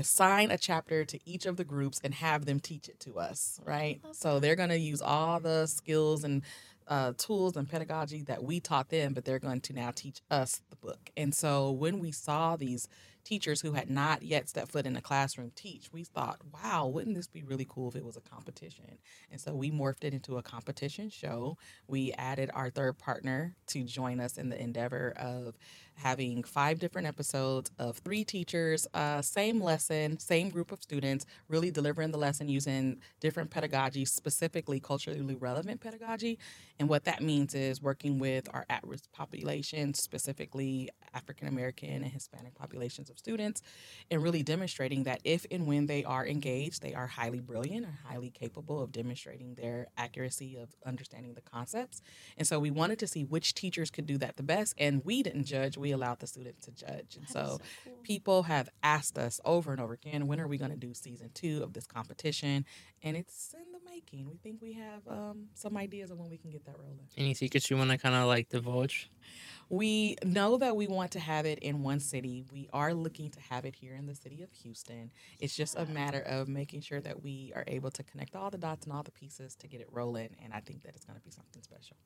assign 0.00 0.50
a 0.50 0.58
chapter 0.58 1.04
to 1.04 1.18
each 1.24 1.46
of 1.46 1.56
the 1.56 1.64
groups 1.64 2.00
and 2.02 2.14
have 2.14 2.46
them 2.46 2.58
teach 2.60 2.88
it 2.88 2.98
to 3.00 3.18
us, 3.18 3.60
right? 3.64 4.00
So 4.12 4.40
they're 4.40 4.56
going 4.56 4.70
to 4.70 4.78
use 4.78 5.00
all 5.02 5.38
the 5.40 5.66
skills 5.66 6.24
and 6.24 6.42
uh, 6.88 7.12
tools 7.16 7.56
and 7.56 7.68
pedagogy 7.68 8.22
that 8.24 8.42
we 8.42 8.58
taught 8.58 8.88
them, 8.90 9.14
but 9.14 9.24
they're 9.24 9.38
going 9.38 9.60
to 9.60 9.72
now 9.72 9.92
teach 9.94 10.20
us 10.30 10.60
the 10.70 10.76
book. 10.76 11.10
And 11.16 11.32
so 11.32 11.70
when 11.70 12.00
we 12.00 12.10
saw 12.10 12.56
these 12.56 12.88
teachers 13.22 13.60
who 13.60 13.72
had 13.72 13.88
not 13.88 14.22
yet 14.22 14.48
stepped 14.48 14.72
foot 14.72 14.86
in 14.86 14.96
a 14.96 15.00
classroom 15.00 15.52
teach, 15.54 15.92
we 15.92 16.02
thought, 16.02 16.40
wow, 16.52 16.88
wouldn't 16.88 17.14
this 17.14 17.28
be 17.28 17.42
really 17.44 17.66
cool 17.68 17.88
if 17.88 17.94
it 17.94 18.04
was 18.04 18.16
a 18.16 18.20
competition? 18.20 18.98
And 19.30 19.40
so 19.40 19.54
we 19.54 19.70
morphed 19.70 20.02
it 20.02 20.14
into 20.14 20.38
a 20.38 20.42
competition 20.42 21.10
show. 21.10 21.56
We 21.86 22.12
added 22.14 22.50
our 22.54 22.70
third 22.70 22.98
partner 22.98 23.54
to 23.68 23.84
join 23.84 24.18
us 24.18 24.36
in 24.36 24.48
the 24.48 24.60
endeavor 24.60 25.12
of 25.16 25.56
having 26.02 26.42
five 26.42 26.78
different 26.78 27.06
episodes 27.06 27.70
of 27.78 27.98
three 27.98 28.24
teachers, 28.24 28.86
uh, 28.94 29.20
same 29.22 29.60
lesson, 29.60 30.18
same 30.18 30.48
group 30.48 30.72
of 30.72 30.82
students, 30.82 31.26
really 31.48 31.70
delivering 31.70 32.10
the 32.10 32.18
lesson 32.18 32.48
using 32.48 32.98
different 33.20 33.50
pedagogy, 33.50 34.04
specifically 34.04 34.80
culturally 34.80 35.34
relevant 35.34 35.80
pedagogy. 35.80 36.38
And 36.78 36.88
what 36.88 37.04
that 37.04 37.22
means 37.22 37.54
is 37.54 37.82
working 37.82 38.18
with 38.18 38.48
our 38.54 38.64
at 38.70 38.86
risk 38.86 39.12
populations, 39.12 40.00
specifically 40.00 40.88
African 41.14 41.48
American 41.48 41.90
and 41.90 42.06
Hispanic 42.06 42.54
populations 42.54 43.10
of 43.10 43.18
students 43.18 43.62
and 44.10 44.22
really 44.22 44.42
demonstrating 44.42 45.04
that 45.04 45.20
if 45.24 45.44
and 45.50 45.66
when 45.66 45.86
they 45.86 46.04
are 46.04 46.26
engaged, 46.26 46.82
they 46.82 46.94
are 46.94 47.06
highly 47.06 47.40
brilliant 47.40 47.84
and 47.84 47.94
highly 48.06 48.30
capable 48.30 48.80
of 48.80 48.92
demonstrating 48.92 49.54
their 49.54 49.88
accuracy 49.98 50.56
of 50.56 50.70
understanding 50.86 51.34
the 51.34 51.40
concepts. 51.40 52.00
And 52.38 52.46
so 52.46 52.58
we 52.58 52.70
wanted 52.70 52.98
to 53.00 53.06
see 53.06 53.24
which 53.24 53.54
teachers 53.54 53.90
could 53.90 54.06
do 54.06 54.18
that 54.18 54.36
the 54.36 54.42
best. 54.42 54.74
And 54.78 55.04
we 55.04 55.22
didn't 55.22 55.44
judge, 55.44 55.76
we 55.76 55.89
allowed 55.92 56.20
the 56.20 56.26
student 56.26 56.60
to 56.62 56.70
judge. 56.70 57.16
And 57.16 57.28
so, 57.28 57.44
so 57.44 57.58
cool. 57.84 57.94
people 58.02 58.42
have 58.44 58.68
asked 58.82 59.18
us 59.18 59.40
over 59.44 59.72
and 59.72 59.80
over 59.80 59.94
again, 59.94 60.26
when 60.26 60.40
are 60.40 60.48
we 60.48 60.58
going 60.58 60.70
to 60.70 60.76
do 60.76 60.94
season 60.94 61.30
two 61.34 61.62
of 61.62 61.72
this 61.72 61.86
competition? 61.86 62.64
And 63.02 63.16
it's 63.16 63.54
in 63.54 63.72
the 63.72 63.78
making. 63.90 64.28
We 64.28 64.36
think 64.36 64.60
we 64.60 64.74
have 64.74 65.02
um, 65.08 65.46
some 65.54 65.76
ideas 65.76 66.10
of 66.10 66.18
when 66.18 66.30
we 66.30 66.36
can 66.36 66.50
get 66.50 66.64
that 66.66 66.76
rolling. 66.78 67.08
Any 67.16 67.34
secrets 67.34 67.70
you 67.70 67.76
want 67.76 67.90
to 67.90 67.98
kind 67.98 68.14
of 68.14 68.26
like 68.26 68.48
divulge? 68.48 69.10
We 69.68 70.16
know 70.24 70.56
that 70.58 70.76
we 70.76 70.88
want 70.88 71.12
to 71.12 71.20
have 71.20 71.46
it 71.46 71.60
in 71.60 71.82
one 71.82 72.00
city. 72.00 72.44
We 72.52 72.68
are 72.72 72.92
looking 72.92 73.30
to 73.30 73.40
have 73.50 73.64
it 73.64 73.76
here 73.76 73.94
in 73.94 74.06
the 74.06 74.14
city 74.14 74.42
of 74.42 74.50
Houston. 74.62 75.12
It's 75.38 75.54
just 75.54 75.76
a 75.78 75.86
matter 75.86 76.20
of 76.20 76.48
making 76.48 76.80
sure 76.80 77.00
that 77.00 77.22
we 77.22 77.52
are 77.54 77.64
able 77.66 77.90
to 77.92 78.02
connect 78.02 78.34
all 78.34 78.50
the 78.50 78.58
dots 78.58 78.86
and 78.86 78.94
all 78.94 79.02
the 79.02 79.12
pieces 79.12 79.54
to 79.56 79.68
get 79.68 79.80
it 79.80 79.88
rolling. 79.92 80.36
And 80.42 80.52
I 80.52 80.60
think 80.60 80.82
that 80.82 80.94
it's 80.94 81.04
going 81.04 81.18
to 81.18 81.24
be 81.24 81.30
something 81.30 81.62
special. 81.62 81.96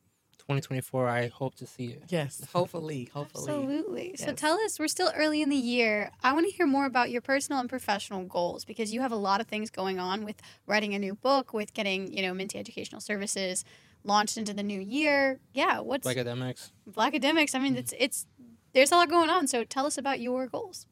2024, 0.45 1.09
I 1.09 1.29
hope 1.29 1.55
to 1.57 1.67
see 1.67 1.87
it. 1.87 2.03
Yes, 2.09 2.47
hopefully, 2.53 3.09
hopefully. 3.15 3.51
Absolutely. 3.51 4.15
So 4.17 4.33
tell 4.33 4.61
us, 4.61 4.79
we're 4.79 4.89
still 4.89 5.11
early 5.17 5.41
in 5.41 5.49
the 5.49 5.57
year. 5.57 6.11
I 6.23 6.35
want 6.35 6.47
to 6.47 6.53
hear 6.53 6.67
more 6.67 6.85
about 6.85 7.11
your 7.11 7.23
personal 7.23 7.61
and 7.61 7.69
professional 7.69 8.25
goals 8.25 8.65
because 8.65 8.93
you 8.93 9.01
have 9.01 9.13
a 9.13 9.17
lot 9.17 9.41
of 9.41 9.47
things 9.47 9.71
going 9.71 9.99
on 9.99 10.25
with 10.25 10.37
writing 10.67 10.95
a 10.95 10.99
new 10.99 11.15
book, 11.15 11.55
with 11.55 11.73
getting, 11.73 12.13
you 12.13 12.23
know, 12.23 12.35
Minty 12.35 12.59
Educational 12.59 13.01
Services 13.01 13.65
launched 14.05 14.37
into 14.37 14.53
the 14.53 14.63
new 14.63 14.81
year. 14.81 15.41
Yeah, 15.55 15.81
what's 15.81 16.07
Academics. 16.07 16.73
Black 16.87 17.09
Academics? 17.09 17.55
I 17.55 17.59
mean, 17.59 17.73
mm-hmm. 17.73 17.79
it's 17.79 17.95
it's 17.99 18.27
there's 18.75 18.93
a 18.93 18.97
lot 18.97 19.09
going 19.09 19.31
on. 19.31 19.47
So 19.47 19.65
tell 19.65 19.87
us 19.87 19.97
about 19.97 20.21
your 20.21 20.47
goals. 20.47 20.87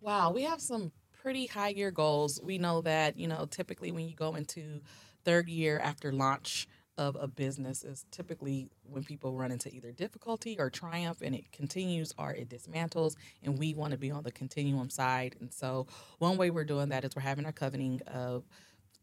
Wow, 0.00 0.32
we 0.32 0.44
have 0.44 0.60
some 0.60 0.92
pretty 1.22 1.46
high 1.46 1.68
year 1.68 1.90
goals. 1.90 2.40
We 2.42 2.58
know 2.58 2.80
that, 2.82 3.18
you 3.18 3.28
know, 3.28 3.46
typically 3.50 3.92
when 3.92 4.08
you 4.08 4.14
go 4.14 4.34
into 4.34 4.80
third 5.24 5.48
year 5.48 5.78
after 5.78 6.12
launch 6.12 6.68
of 6.96 7.16
a 7.20 7.26
business 7.26 7.82
is 7.84 8.04
typically 8.10 8.68
when 8.84 9.02
people 9.02 9.34
run 9.34 9.50
into 9.50 9.74
either 9.74 9.92
difficulty 9.92 10.56
or 10.58 10.70
triumph 10.70 11.22
and 11.22 11.34
it 11.34 11.50
continues 11.52 12.12
or 12.18 12.32
it 12.32 12.48
dismantles 12.48 13.16
and 13.42 13.58
we 13.58 13.74
want 13.74 13.92
to 13.92 13.98
be 13.98 14.10
on 14.10 14.22
the 14.22 14.32
continuum 14.32 14.90
side. 14.90 15.34
And 15.40 15.52
so 15.52 15.86
one 16.18 16.36
way 16.36 16.50
we're 16.50 16.64
doing 16.64 16.90
that 16.90 17.04
is 17.04 17.16
we're 17.16 17.22
having 17.22 17.46
a 17.46 17.52
covening 17.52 18.00
of 18.06 18.44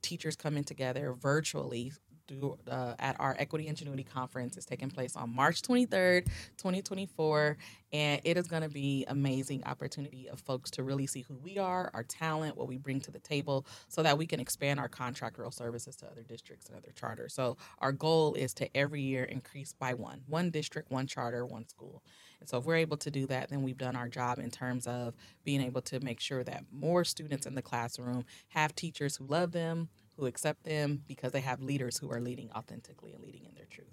teachers 0.01 0.35
coming 0.35 0.63
together 0.63 1.13
virtually 1.13 1.91
do, 2.31 2.57
uh, 2.69 2.95
at 2.99 3.19
our 3.19 3.35
Equity 3.37 3.67
Ingenuity 3.67 4.03
Conference. 4.03 4.57
It's 4.57 4.65
taking 4.65 4.89
place 4.89 5.15
on 5.15 5.33
March 5.33 5.61
23rd, 5.61 6.25
2024, 6.57 7.57
and 7.93 8.21
it 8.23 8.37
is 8.37 8.47
going 8.47 8.63
to 8.63 8.69
be 8.69 9.05
amazing 9.07 9.63
opportunity 9.65 10.29
of 10.29 10.39
folks 10.39 10.71
to 10.71 10.83
really 10.83 11.07
see 11.07 11.21
who 11.21 11.35
we 11.35 11.57
are, 11.57 11.91
our 11.93 12.03
talent, 12.03 12.57
what 12.57 12.67
we 12.67 12.77
bring 12.77 12.99
to 13.01 13.11
the 13.11 13.19
table, 13.19 13.65
so 13.87 14.03
that 14.03 14.17
we 14.17 14.25
can 14.25 14.39
expand 14.39 14.79
our 14.79 14.87
contractual 14.87 15.51
services 15.51 15.95
to 15.97 16.07
other 16.07 16.23
districts 16.23 16.67
and 16.69 16.77
other 16.77 16.91
charters. 16.95 17.33
So 17.33 17.57
our 17.79 17.91
goal 17.91 18.33
is 18.35 18.53
to 18.55 18.77
every 18.77 19.01
year 19.01 19.23
increase 19.23 19.73
by 19.73 19.93
one, 19.93 20.21
one 20.27 20.49
district, 20.49 20.91
one 20.91 21.07
charter, 21.07 21.45
one 21.45 21.67
school. 21.67 22.03
And 22.39 22.49
so 22.49 22.57
if 22.57 22.65
we're 22.65 22.75
able 22.75 22.97
to 22.97 23.11
do 23.11 23.27
that, 23.27 23.49
then 23.49 23.61
we've 23.61 23.77
done 23.77 23.95
our 23.95 24.09
job 24.09 24.39
in 24.39 24.49
terms 24.49 24.87
of 24.87 25.13
being 25.43 25.61
able 25.61 25.81
to 25.83 25.99
make 25.99 26.19
sure 26.19 26.43
that 26.43 26.65
more 26.71 27.03
students 27.03 27.45
in 27.45 27.55
the 27.55 27.61
classroom 27.61 28.25
have 28.49 28.75
teachers 28.75 29.15
who 29.15 29.25
love 29.25 29.51
them, 29.51 29.89
who 30.21 30.27
accept 30.27 30.63
them 30.63 31.01
because 31.07 31.31
they 31.31 31.41
have 31.41 31.61
leaders 31.61 31.97
who 31.97 32.11
are 32.11 32.21
leading 32.21 32.51
authentically 32.51 33.11
and 33.13 33.23
leading 33.23 33.43
in 33.43 33.55
their 33.55 33.65
truth. 33.65 33.87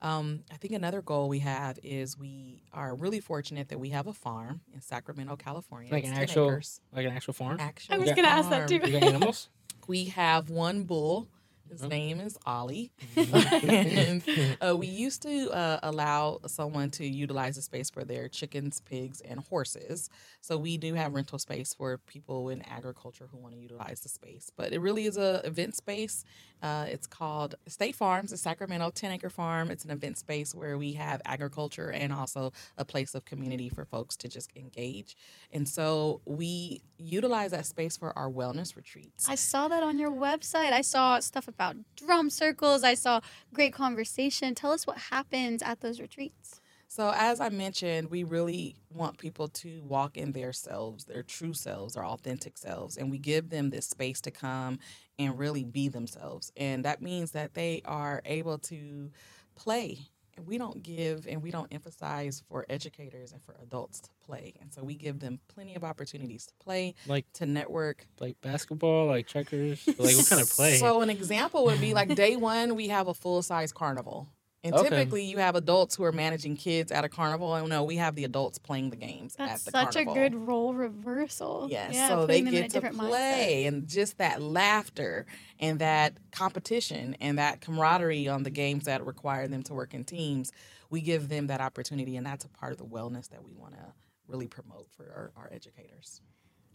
Um, 0.00 0.40
I 0.50 0.56
think 0.56 0.72
another 0.72 1.02
goal 1.02 1.28
we 1.28 1.40
have 1.40 1.78
is 1.82 2.16
we 2.16 2.62
are 2.72 2.94
really 2.94 3.20
fortunate 3.20 3.68
that 3.68 3.78
we 3.78 3.90
have 3.90 4.06
a 4.06 4.14
farm 4.14 4.62
in 4.72 4.80
Sacramento, 4.80 5.36
California. 5.36 5.92
Like 5.92 6.04
an 6.04 6.14
actual- 6.14 6.46
acres. 6.46 6.80
Like 6.96 7.04
an 7.04 7.12
actual 7.12 7.34
farm. 7.34 7.60
Actual 7.60 7.94
I 7.94 7.98
was 7.98 8.10
going 8.12 8.24
to 8.24 8.30
ask 8.30 8.48
that 8.48 8.68
too. 8.68 8.76
You 8.76 8.92
got 8.92 9.02
animals? 9.02 9.48
We 9.86 10.04
have 10.04 10.50
one 10.50 10.84
bull. 10.84 11.26
His 11.70 11.82
name 11.82 12.20
is 12.20 12.38
Ollie. 12.46 12.90
Mm-hmm. 13.16 13.70
and 14.30 14.56
uh, 14.60 14.76
we 14.76 14.86
used 14.86 15.22
to 15.22 15.50
uh, 15.50 15.78
allow 15.82 16.40
someone 16.46 16.90
to 16.92 17.06
utilize 17.06 17.56
the 17.56 17.62
space 17.62 17.90
for 17.90 18.04
their 18.04 18.28
chickens, 18.28 18.80
pigs, 18.80 19.20
and 19.20 19.40
horses. 19.40 20.10
So 20.40 20.56
we 20.56 20.76
do 20.76 20.94
have 20.94 21.14
rental 21.14 21.38
space 21.38 21.74
for 21.74 21.98
people 21.98 22.48
in 22.48 22.62
agriculture 22.62 23.28
who 23.30 23.38
want 23.38 23.54
to 23.54 23.60
utilize 23.60 24.00
the 24.00 24.08
space. 24.08 24.50
But 24.56 24.72
it 24.72 24.80
really 24.80 25.06
is 25.06 25.16
a 25.16 25.46
event 25.46 25.76
space. 25.76 26.24
Uh, 26.62 26.86
it's 26.88 27.06
called 27.06 27.54
State 27.66 27.96
Farms, 27.96 28.32
a 28.32 28.36
Sacramento 28.36 28.90
10 28.90 29.12
acre 29.12 29.30
farm. 29.30 29.70
It's 29.70 29.84
an 29.84 29.90
event 29.90 30.18
space 30.18 30.54
where 30.54 30.76
we 30.76 30.92
have 30.94 31.22
agriculture 31.24 31.90
and 31.90 32.12
also 32.12 32.52
a 32.76 32.84
place 32.84 33.14
of 33.14 33.24
community 33.24 33.68
for 33.68 33.84
folks 33.84 34.16
to 34.18 34.28
just 34.28 34.50
engage. 34.56 35.16
And 35.52 35.68
so 35.68 36.20
we 36.26 36.82
utilize 36.98 37.52
that 37.52 37.64
space 37.64 37.96
for 37.96 38.16
our 38.16 38.30
wellness 38.30 38.76
retreats. 38.76 39.28
I 39.28 39.36
saw 39.36 39.68
that 39.68 39.82
on 39.82 39.98
your 39.98 40.10
website. 40.10 40.72
I 40.72 40.82
saw 40.82 41.18
stuff 41.20 41.48
about 41.48 41.59
drum 41.96 42.30
circles. 42.30 42.82
I 42.82 42.94
saw 42.94 43.20
great 43.52 43.72
conversation. 43.72 44.54
Tell 44.54 44.72
us 44.72 44.86
what 44.86 44.98
happens 44.98 45.62
at 45.62 45.80
those 45.80 46.00
retreats. 46.00 46.60
So, 46.88 47.12
as 47.14 47.40
I 47.40 47.50
mentioned, 47.50 48.10
we 48.10 48.24
really 48.24 48.74
want 48.92 49.18
people 49.18 49.46
to 49.46 49.80
walk 49.82 50.16
in 50.16 50.32
their 50.32 50.52
selves, 50.52 51.04
their 51.04 51.22
true 51.22 51.54
selves, 51.54 51.94
their 51.94 52.04
authentic 52.04 52.58
selves, 52.58 52.96
and 52.96 53.12
we 53.12 53.18
give 53.18 53.50
them 53.50 53.70
this 53.70 53.86
space 53.86 54.20
to 54.22 54.32
come 54.32 54.80
and 55.16 55.38
really 55.38 55.62
be 55.62 55.86
themselves. 55.86 56.50
And 56.56 56.84
that 56.84 57.00
means 57.00 57.30
that 57.30 57.54
they 57.54 57.82
are 57.84 58.22
able 58.24 58.58
to 58.58 59.12
play. 59.54 59.98
We 60.46 60.58
don't 60.58 60.82
give 60.82 61.26
and 61.26 61.42
we 61.42 61.50
don't 61.50 61.72
emphasize 61.72 62.42
for 62.48 62.66
educators 62.68 63.32
and 63.32 63.42
for 63.42 63.56
adults 63.62 64.00
to 64.00 64.10
play. 64.24 64.54
And 64.60 64.72
so 64.72 64.82
we 64.82 64.94
give 64.94 65.20
them 65.20 65.40
plenty 65.48 65.74
of 65.74 65.84
opportunities 65.84 66.46
to 66.46 66.54
play, 66.62 66.94
Like 67.06 67.30
to 67.34 67.46
network, 67.46 68.06
like 68.20 68.40
basketball, 68.40 69.06
like 69.06 69.26
checkers. 69.26 69.86
Like 69.86 70.16
what 70.16 70.28
kind 70.28 70.42
of 70.42 70.50
play? 70.56 70.78
So 70.78 71.00
an 71.02 71.10
example 71.10 71.64
would 71.66 71.80
be 71.80 71.94
like 71.94 72.14
day 72.14 72.36
one, 72.36 72.74
we 72.74 72.88
have 72.88 73.08
a 73.08 73.14
full 73.14 73.42
size 73.42 73.72
carnival. 73.72 74.28
And 74.62 74.74
Okay. 74.74 74.84
typically 74.84 75.24
you 75.24 75.38
have 75.38 75.56
adults 75.56 75.96
who 75.96 76.04
are 76.04 76.12
managing 76.12 76.56
kids 76.56 76.92
at 76.92 77.04
a 77.04 77.08
carnival. 77.08 77.54
And 77.54 77.68
no, 77.68 77.82
we 77.84 77.96
have 77.96 78.14
the 78.14 78.24
adults 78.24 78.58
playing 78.58 78.90
the 78.90 78.96
games 78.96 79.34
That's 79.36 79.62
at 79.62 79.64
the 79.64 79.70
such 79.70 79.96
carnival. 79.96 80.12
a 80.12 80.18
good 80.18 80.34
role 80.34 80.74
reversal. 80.74 81.68
Yes, 81.70 81.94
Yeah, 81.94 82.08
so 82.08 82.26
they 82.26 82.40
in 82.40 82.48
a 82.48 82.50
get 82.50 82.70
to 82.70 82.74
different 82.74 82.96
mindset. 82.96 83.08
play 83.10 83.64
and 83.66 83.88
just 83.88 84.18
that 84.18 84.42
laughter 84.42 85.26
and 85.58 85.78
that 85.78 86.18
competition 86.32 87.16
and 87.20 87.38
that 87.38 87.60
camaraderie 87.60 88.28
on 88.28 88.42
the 88.42 88.50
games 88.50 88.84
that 88.84 89.04
require 89.04 89.48
them 89.48 89.62
to 89.64 89.74
work 89.74 89.94
in 89.94 90.04
teams. 90.04 90.52
We 90.90 91.00
give 91.00 91.28
them 91.28 91.46
that 91.46 91.60
opportunity, 91.60 92.16
and 92.16 92.26
that's 92.26 92.44
a 92.44 92.48
part 92.48 92.72
of 92.72 92.78
the 92.78 92.84
wellness 92.86 93.28
that 93.30 93.44
we 93.44 93.52
want 93.54 93.74
to 93.74 93.94
really 94.26 94.46
promote 94.48 94.90
for 94.90 95.04
our, 95.04 95.32
our 95.36 95.48
educators. 95.52 96.20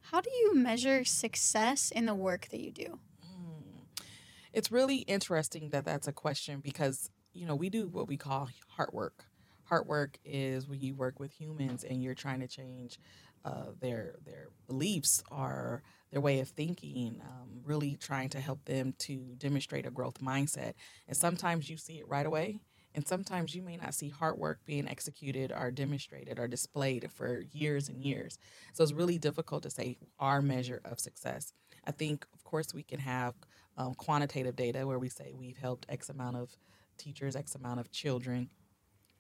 How 0.04 0.22
do 0.22 0.30
you 0.32 0.56
measure 0.56 1.04
success 1.04 1.92
in 1.92 2.06
the 2.06 2.16
work 2.16 2.48
that 2.50 2.60
you 2.62 2.72
do? 2.72 3.00
Hmm. 3.24 3.84
It's 4.54 4.72
really 4.72 4.98
interesting 5.00 5.70
that 5.70 5.86
that's 5.86 6.08
a 6.08 6.14
question 6.14 6.60
because 6.62 7.10
you 7.36 7.46
know 7.46 7.56
we 7.56 7.70
do 7.70 7.88
what 7.88 8.08
we 8.08 8.18
call 8.18 8.50
heart 8.70 8.94
work. 8.94 9.26
Heart 9.66 9.88
work 9.88 10.18
is 10.24 10.68
when 10.68 10.80
you 10.80 10.96
work 10.96 11.20
with 11.20 11.32
humans 11.32 11.84
and 11.84 12.02
you're 12.02 12.16
trying 12.16 12.40
to 12.40 12.48
change 12.48 13.00
uh, 13.44 13.72
their 13.80 14.16
their 14.26 14.48
beliefs 14.68 15.24
or 15.30 15.84
their 16.12 16.22
way 16.22 16.40
of 16.40 16.48
thinking. 16.48 17.22
Um, 17.22 17.62
really 17.64 17.98
trying 18.00 18.30
to 18.30 18.40
help 18.40 18.64
them 18.66 18.94
to 19.00 19.18
demonstrate 19.38 19.88
a 19.88 19.92
growth 19.92 20.22
mindset. 20.22 20.74
And 21.08 21.18
sometimes 21.18 21.68
you 21.70 21.78
see 21.78 21.96
it 21.96 22.08
right 22.08 22.26
away, 22.26 22.60
and 22.94 23.08
sometimes 23.08 23.56
you 23.56 23.64
may 23.64 23.76
not 23.76 23.94
see 23.94 24.10
hard 24.10 24.38
work 24.38 24.60
being 24.66 24.88
executed 24.88 25.52
or 25.52 25.72
demonstrated 25.72 26.40
or 26.40 26.48
displayed 26.48 27.12
for 27.12 27.44
years 27.52 27.90
and 27.90 28.04
years. 28.04 28.38
So 28.74 28.84
it's 28.84 28.94
really 28.94 29.18
difficult 29.18 29.64
to 29.64 29.70
say 29.70 29.98
our 30.20 30.42
measure 30.42 30.82
of 30.86 31.00
success. 31.00 31.54
I 31.86 31.92
think, 31.92 32.26
of 32.34 32.44
course, 32.44 32.74
we 32.74 32.84
can 32.84 33.00
have 33.00 33.34
um, 33.78 33.94
quantitative 33.96 34.56
data 34.56 34.88
where 34.88 35.00
we 35.00 35.10
say 35.10 35.34
we've 35.36 35.58
helped 35.58 35.86
X 35.90 36.10
amount 36.10 36.38
of 36.38 36.56
teachers, 36.98 37.36
X 37.36 37.56
amount 37.56 37.80
of 37.80 37.92
children. 37.92 38.50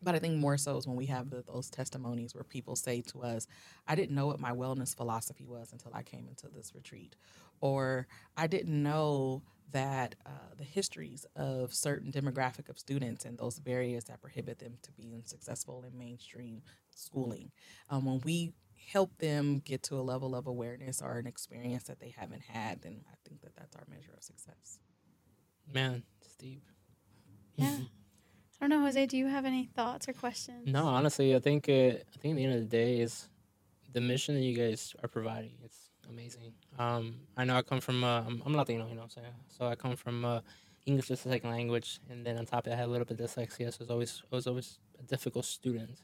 But 0.01 0.13
I 0.13 0.19
think 0.19 0.35
more 0.37 0.57
so 0.57 0.77
is 0.77 0.85
when 0.85 0.97
we 0.97 1.07
have 1.07 1.29
the, 1.29 1.43
those 1.47 1.69
testimonies 1.69 2.35
where 2.35 2.43
people 2.43 2.75
say 2.75 3.01
to 3.01 3.21
us, 3.21 3.47
I 3.87 3.95
didn't 3.95 4.15
know 4.15 4.27
what 4.27 4.39
my 4.39 4.51
wellness 4.51 4.95
philosophy 4.95 5.45
was 5.47 5.71
until 5.71 5.91
I 5.93 6.03
came 6.03 6.27
into 6.27 6.47
this 6.47 6.73
retreat. 6.75 7.15
Or 7.61 8.07
I 8.37 8.47
didn't 8.47 8.83
know 8.83 9.41
that 9.71 10.15
uh, 10.25 10.53
the 10.57 10.63
histories 10.63 11.25
of 11.35 11.73
certain 11.73 12.11
demographic 12.11 12.69
of 12.69 12.77
students 12.77 13.25
and 13.25 13.37
those 13.37 13.59
barriers 13.59 14.03
that 14.05 14.21
prohibit 14.21 14.59
them 14.59 14.77
to 14.83 14.91
being 14.91 15.23
successful 15.25 15.83
in 15.83 15.97
mainstream 15.97 16.61
schooling. 16.91 17.51
Um, 17.89 18.05
when 18.05 18.21
we 18.23 18.53
help 18.91 19.17
them 19.17 19.59
get 19.65 19.81
to 19.83 19.95
a 19.95 20.01
level 20.01 20.35
of 20.35 20.45
awareness 20.45 21.01
or 21.01 21.17
an 21.17 21.25
experience 21.25 21.83
that 21.83 21.99
they 21.99 22.13
haven't 22.15 22.43
had, 22.43 22.81
then 22.83 23.01
I 23.11 23.15
think 23.27 23.41
that 23.41 23.55
that's 23.55 23.75
our 23.75 23.85
measure 23.89 24.13
of 24.15 24.23
success. 24.23 24.79
Man, 25.73 26.03
deep. 26.37 26.61
Yeah. 27.55 27.77
I 28.61 28.67
don't 28.67 28.69
know, 28.69 28.85
Jose. 28.85 29.05
Do 29.05 29.17
you 29.17 29.27
have 29.27 29.45
any 29.45 29.65
thoughts 29.75 30.07
or 30.07 30.13
questions? 30.13 30.67
No, 30.67 30.85
honestly, 30.85 31.35
I 31.35 31.39
think 31.39 31.67
uh, 31.69 31.71
I 31.71 32.17
think 32.19 32.33
at 32.33 32.35
the 32.37 32.45
end 32.45 32.53
of 32.53 32.61
the 32.61 32.65
day 32.65 32.99
is 32.99 33.27
the 33.93 34.01
mission 34.01 34.35
that 34.35 34.41
you 34.41 34.55
guys 34.55 34.95
are 35.03 35.07
providing. 35.09 35.51
It's 35.63 35.89
amazing. 36.09 36.53
Um, 36.79 37.15
I 37.37 37.45
know 37.45 37.55
I 37.57 37.61
come 37.61 37.81
from 37.81 38.03
uh, 38.03 38.21
I'm, 38.21 38.41
I'm 38.45 38.53
Latino, 38.53 38.87
you 38.87 38.95
know 38.95 39.01
what 39.01 39.03
I'm 39.03 39.09
saying. 39.09 39.33
So 39.49 39.67
I 39.67 39.75
come 39.75 39.95
from 39.95 40.25
uh, 40.25 40.39
English 40.85 41.11
as 41.11 41.25
a 41.25 41.29
second 41.29 41.49
language, 41.49 41.99
and 42.09 42.25
then 42.25 42.37
on 42.37 42.45
top 42.45 42.65
of 42.65 42.71
that, 42.71 42.73
I 42.73 42.77
had 42.77 42.87
a 42.87 42.91
little 42.91 43.05
bit 43.05 43.19
of 43.19 43.29
dyslexia, 43.29 43.73
so 43.73 43.79
I 43.79 43.83
was 43.83 43.91
always 43.91 44.23
I 44.31 44.35
was 44.35 44.47
always 44.47 44.79
a 44.99 45.03
difficult 45.03 45.45
student. 45.45 46.01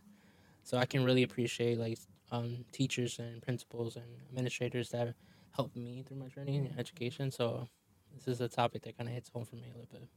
So 0.64 0.78
I 0.78 0.86
can 0.86 1.04
really 1.04 1.24
appreciate 1.24 1.80
like 1.80 1.98
um, 2.32 2.66
teachers 2.72 3.20
and 3.20 3.42
principals 3.42 3.96
and 3.96 4.06
administrators 4.30 4.90
that 4.90 5.16
helped 5.56 5.76
me 5.76 6.04
through 6.08 6.18
my 6.18 6.28
journey 6.28 6.58
in 6.58 6.74
education. 6.78 7.32
So 7.32 7.68
this 8.14 8.28
is 8.28 8.42
a 8.42 8.48
topic 8.48 8.84
that 8.84 8.98
kind 8.98 9.10
of 9.10 9.16
hits 9.16 9.30
home 9.30 9.46
for 9.46 9.56
me 9.56 9.64
a 9.74 9.78
little 9.78 9.90
bit. 9.92 10.08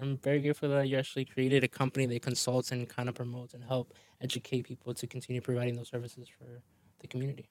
I'm 0.00 0.18
very 0.18 0.40
grateful 0.40 0.68
that 0.70 0.88
you 0.88 0.98
actually 0.98 1.24
created 1.24 1.64
a 1.64 1.68
company 1.68 2.06
that 2.06 2.22
consults 2.22 2.72
and 2.72 2.88
kind 2.88 3.08
of 3.08 3.14
promotes 3.14 3.54
and 3.54 3.64
help 3.64 3.94
educate 4.20 4.62
people 4.62 4.94
to 4.94 5.06
continue 5.06 5.40
providing 5.40 5.76
those 5.76 5.88
services 5.88 6.28
for 6.28 6.62
the 7.00 7.06
community. 7.06 7.48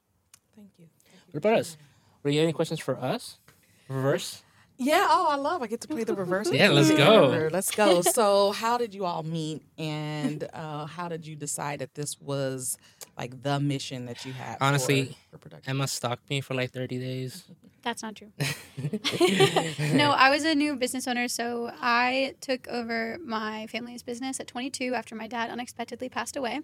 Thank 0.55 0.69
you. 0.77 0.85
Thank 1.03 1.15
you 1.27 1.31
What 1.31 1.37
about 1.37 1.59
us? 1.59 1.77
Were 2.23 2.31
you 2.31 2.41
any 2.41 2.53
questions 2.53 2.79
for 2.79 2.97
us? 2.97 3.39
Reverse? 3.87 4.43
Yeah. 4.77 5.07
Oh, 5.09 5.27
I 5.29 5.35
love. 5.35 5.61
I 5.61 5.67
get 5.67 5.81
to 5.81 5.87
play 5.87 6.03
the 6.03 6.15
reverse. 6.15 6.51
Yeah, 6.51 6.69
let's 6.69 6.91
go. 6.91 7.49
Let's 7.51 7.71
go. 7.71 8.01
So, 8.01 8.51
how 8.51 8.77
did 8.77 8.93
you 8.93 9.05
all 9.05 9.23
meet, 9.23 9.63
and 9.77 10.47
uh, 10.53 10.85
how 10.85 11.07
did 11.07 11.25
you 11.25 11.35
decide 11.35 11.79
that 11.79 11.95
this 11.95 12.19
was 12.19 12.77
like 13.17 13.41
the 13.43 13.59
mission 13.59 14.05
that 14.05 14.25
you 14.25 14.33
had? 14.33 14.57
Honestly, 14.61 15.17
for 15.31 15.37
production. 15.37 15.69
Emma 15.69 15.87
stalked 15.87 16.29
me 16.29 16.41
for 16.41 16.53
like 16.53 16.71
30 16.71 16.99
days. 16.99 17.43
That's 17.83 18.01
not 18.01 18.15
true. 18.15 18.31
no, 19.93 20.09
I 20.09 20.31
was 20.31 20.43
a 20.43 20.55
new 20.55 20.75
business 20.75 21.07
owner, 21.07 21.27
so 21.27 21.69
I 21.79 22.33
took 22.41 22.67
over 22.67 23.19
my 23.23 23.67
family's 23.67 24.01
business 24.01 24.39
at 24.39 24.47
22 24.47 24.95
after 24.95 25.13
my 25.13 25.27
dad 25.27 25.51
unexpectedly 25.51 26.09
passed 26.09 26.35
away. 26.35 26.61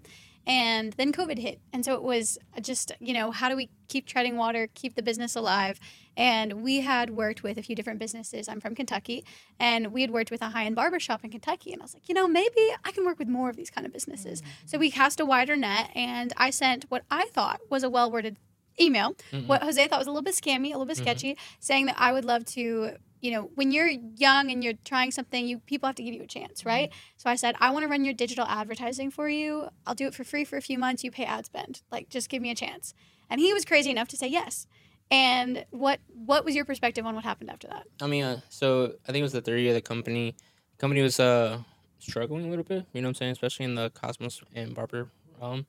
And 0.48 0.93
then 0.93 1.12
COVID 1.13 1.38
hit. 1.38 1.60
And 1.71 1.86
so 1.86 1.93
it 1.93 2.01
was 2.03 2.38
just, 2.62 2.91
you 3.00 3.13
know, 3.13 3.31
how 3.31 3.48
do 3.50 3.55
we 3.55 3.69
keep 3.88 4.07
treading 4.07 4.38
water, 4.38 4.67
keep 4.74 4.95
the 4.95 5.03
business 5.03 5.36
alive? 5.36 5.79
And 6.17 6.62
we 6.63 6.81
had 6.81 7.12
worked 7.12 7.43
with 7.43 7.57
a 7.57 7.62
few 7.63 7.75
different 7.75 8.00
businesses. 8.00 8.50
I'm 8.50 8.60
from 8.60 8.75
Kentucky, 8.75 9.24
and 9.60 9.93
we 9.93 10.01
had 10.01 10.12
worked 10.12 10.29
with 10.31 10.41
a 10.41 10.50
high 10.50 10.65
end 10.65 10.75
barbershop 10.75 11.24
in 11.24 11.29
Kentucky. 11.31 11.71
And 11.71 11.81
I 11.81 11.86
was 11.86 11.93
like, 11.93 12.10
you 12.10 12.15
know, 12.15 12.27
maybe 12.27 12.69
I 12.83 12.91
can 12.91 13.05
work 13.05 13.17
with 13.19 13.27
more 13.29 13.50
of 13.50 13.55
these 13.55 13.69
kind 13.69 13.86
of 13.88 13.93
businesses. 13.93 14.41
So 14.65 14.77
we 14.77 14.91
cast 14.91 15.19
a 15.19 15.25
wider 15.25 15.55
net, 15.55 15.89
and 15.95 16.33
I 16.38 16.50
sent 16.50 16.86
what 16.89 17.03
I 17.10 17.25
thought 17.33 17.62
was 17.69 17.83
a 17.83 17.89
well 17.89 18.12
worded 18.12 18.38
email, 18.79 19.15
Mm-mm. 19.31 19.48
what 19.48 19.62
Jose 19.63 19.88
thought 19.88 20.00
was 20.00 20.07
a 20.07 20.12
little 20.12 20.24
bit 20.24 20.36
scammy, 20.36 20.67
a 20.67 20.77
little 20.77 20.86
bit 20.86 20.98
Mhm. 20.98 21.01
sketchy, 21.01 21.38
saying 21.60 21.86
that 21.86 21.95
I 22.00 22.12
would 22.12 22.25
love 22.25 22.45
to, 22.45 22.98
you 23.21 23.31
know, 23.31 23.51
when 23.55 23.71
you're 23.71 23.89
young 24.17 24.51
and 24.51 24.63
you're 24.63 24.73
trying 24.83 25.11
something, 25.11 25.47
you 25.47 25.59
people 25.59 25.87
have 25.87 25.95
to 25.95 26.03
give 26.03 26.13
you 26.13 26.23
a 26.23 26.27
chance, 26.27 26.65
right? 26.65 26.91
So 27.17 27.29
I 27.29 27.35
said, 27.35 27.55
I 27.59 27.69
want 27.69 27.83
to 27.83 27.87
run 27.87 28.03
your 28.03 28.13
digital 28.13 28.45
advertising 28.47 29.11
for 29.11 29.29
you. 29.29 29.69
I'll 29.85 29.95
do 29.95 30.07
it 30.07 30.15
for 30.15 30.23
free 30.23 30.43
for 30.43 30.57
a 30.57 30.61
few 30.61 30.77
months. 30.77 31.03
You 31.03 31.11
pay 31.11 31.23
ad 31.23 31.45
spend. 31.45 31.81
Like, 31.91 32.09
just 32.09 32.29
give 32.29 32.41
me 32.41 32.49
a 32.49 32.55
chance. 32.55 32.93
And 33.29 33.39
he 33.39 33.53
was 33.53 33.63
crazy 33.63 33.91
enough 33.91 34.07
to 34.09 34.17
say 34.17 34.27
yes. 34.27 34.67
And 35.09 35.65
what 35.71 35.99
what 36.25 36.45
was 36.45 36.55
your 36.55 36.65
perspective 36.65 37.05
on 37.05 37.15
what 37.15 37.23
happened 37.23 37.49
after 37.49 37.67
that? 37.67 37.85
I 38.01 38.07
mean, 38.07 38.23
uh, 38.23 38.39
so 38.49 38.93
I 39.07 39.11
think 39.11 39.19
it 39.19 39.23
was 39.23 39.33
the 39.33 39.41
third 39.41 39.59
year 39.59 39.69
of 39.69 39.75
the 39.75 39.81
company. 39.81 40.35
The 40.71 40.77
company 40.79 41.01
was 41.01 41.19
uh 41.19 41.59
struggling 41.99 42.45
a 42.45 42.49
little 42.49 42.63
bit, 42.63 42.85
you 42.93 43.01
know 43.01 43.07
what 43.07 43.09
I'm 43.09 43.15
saying, 43.15 43.31
especially 43.33 43.65
in 43.65 43.75
the 43.75 43.89
Cosmos 43.91 44.41
and 44.55 44.73
Barber 44.73 45.09
realm. 45.39 45.65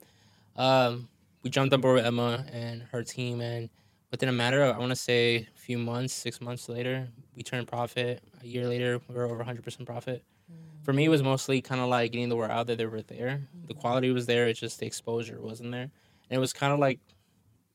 Um, 0.56 1.09
we 1.42 1.50
jumped 1.50 1.75
on 1.75 1.80
board 1.80 1.97
with 1.97 2.06
Emma 2.06 2.44
and 2.50 2.82
her 2.92 3.02
team, 3.02 3.40
and 3.40 3.68
within 4.11 4.28
a 4.28 4.32
matter 4.32 4.62
of 4.62 4.76
I 4.76 4.78
want 4.78 4.90
to 4.90 4.97
say 4.97 5.49
a 5.54 5.59
few 5.59 5.78
months, 5.78 6.14
six 6.14 6.40
months 6.40 6.68
later, 6.68 7.09
we 7.35 7.43
turned 7.43 7.69
profit. 7.69 8.23
A 8.43 8.47
year 8.47 8.67
later, 8.67 9.01
we 9.09 9.15
were 9.15 9.25
over 9.25 9.43
100% 9.43 9.87
profit. 9.87 10.25
Mm. 10.51 10.85
For 10.85 10.93
me, 10.93 11.05
it 11.05 11.09
was 11.09 11.23
mostly 11.23 11.61
kind 11.61 11.81
of 11.81 11.89
like 11.89 12.12
getting 12.12 12.29
the 12.29 12.37
word 12.37 12.51
out 12.51 12.67
that 12.67 12.79
they 12.79 12.87
were 12.87 13.03
there. 13.03 13.43
The 13.67 13.75
mm-hmm. 13.75 13.81
quality 13.81 14.11
was 14.11 14.27
there. 14.27 14.49
It's 14.49 14.61
just 14.61 14.81
the 14.81 14.87
exposure 14.87 15.41
wasn't 15.41 15.73
there, 15.73 15.83
and 15.83 15.91
it 16.31 16.39
was 16.39 16.53
kind 16.53 16.73
of 16.73 16.79
like 16.79 17.01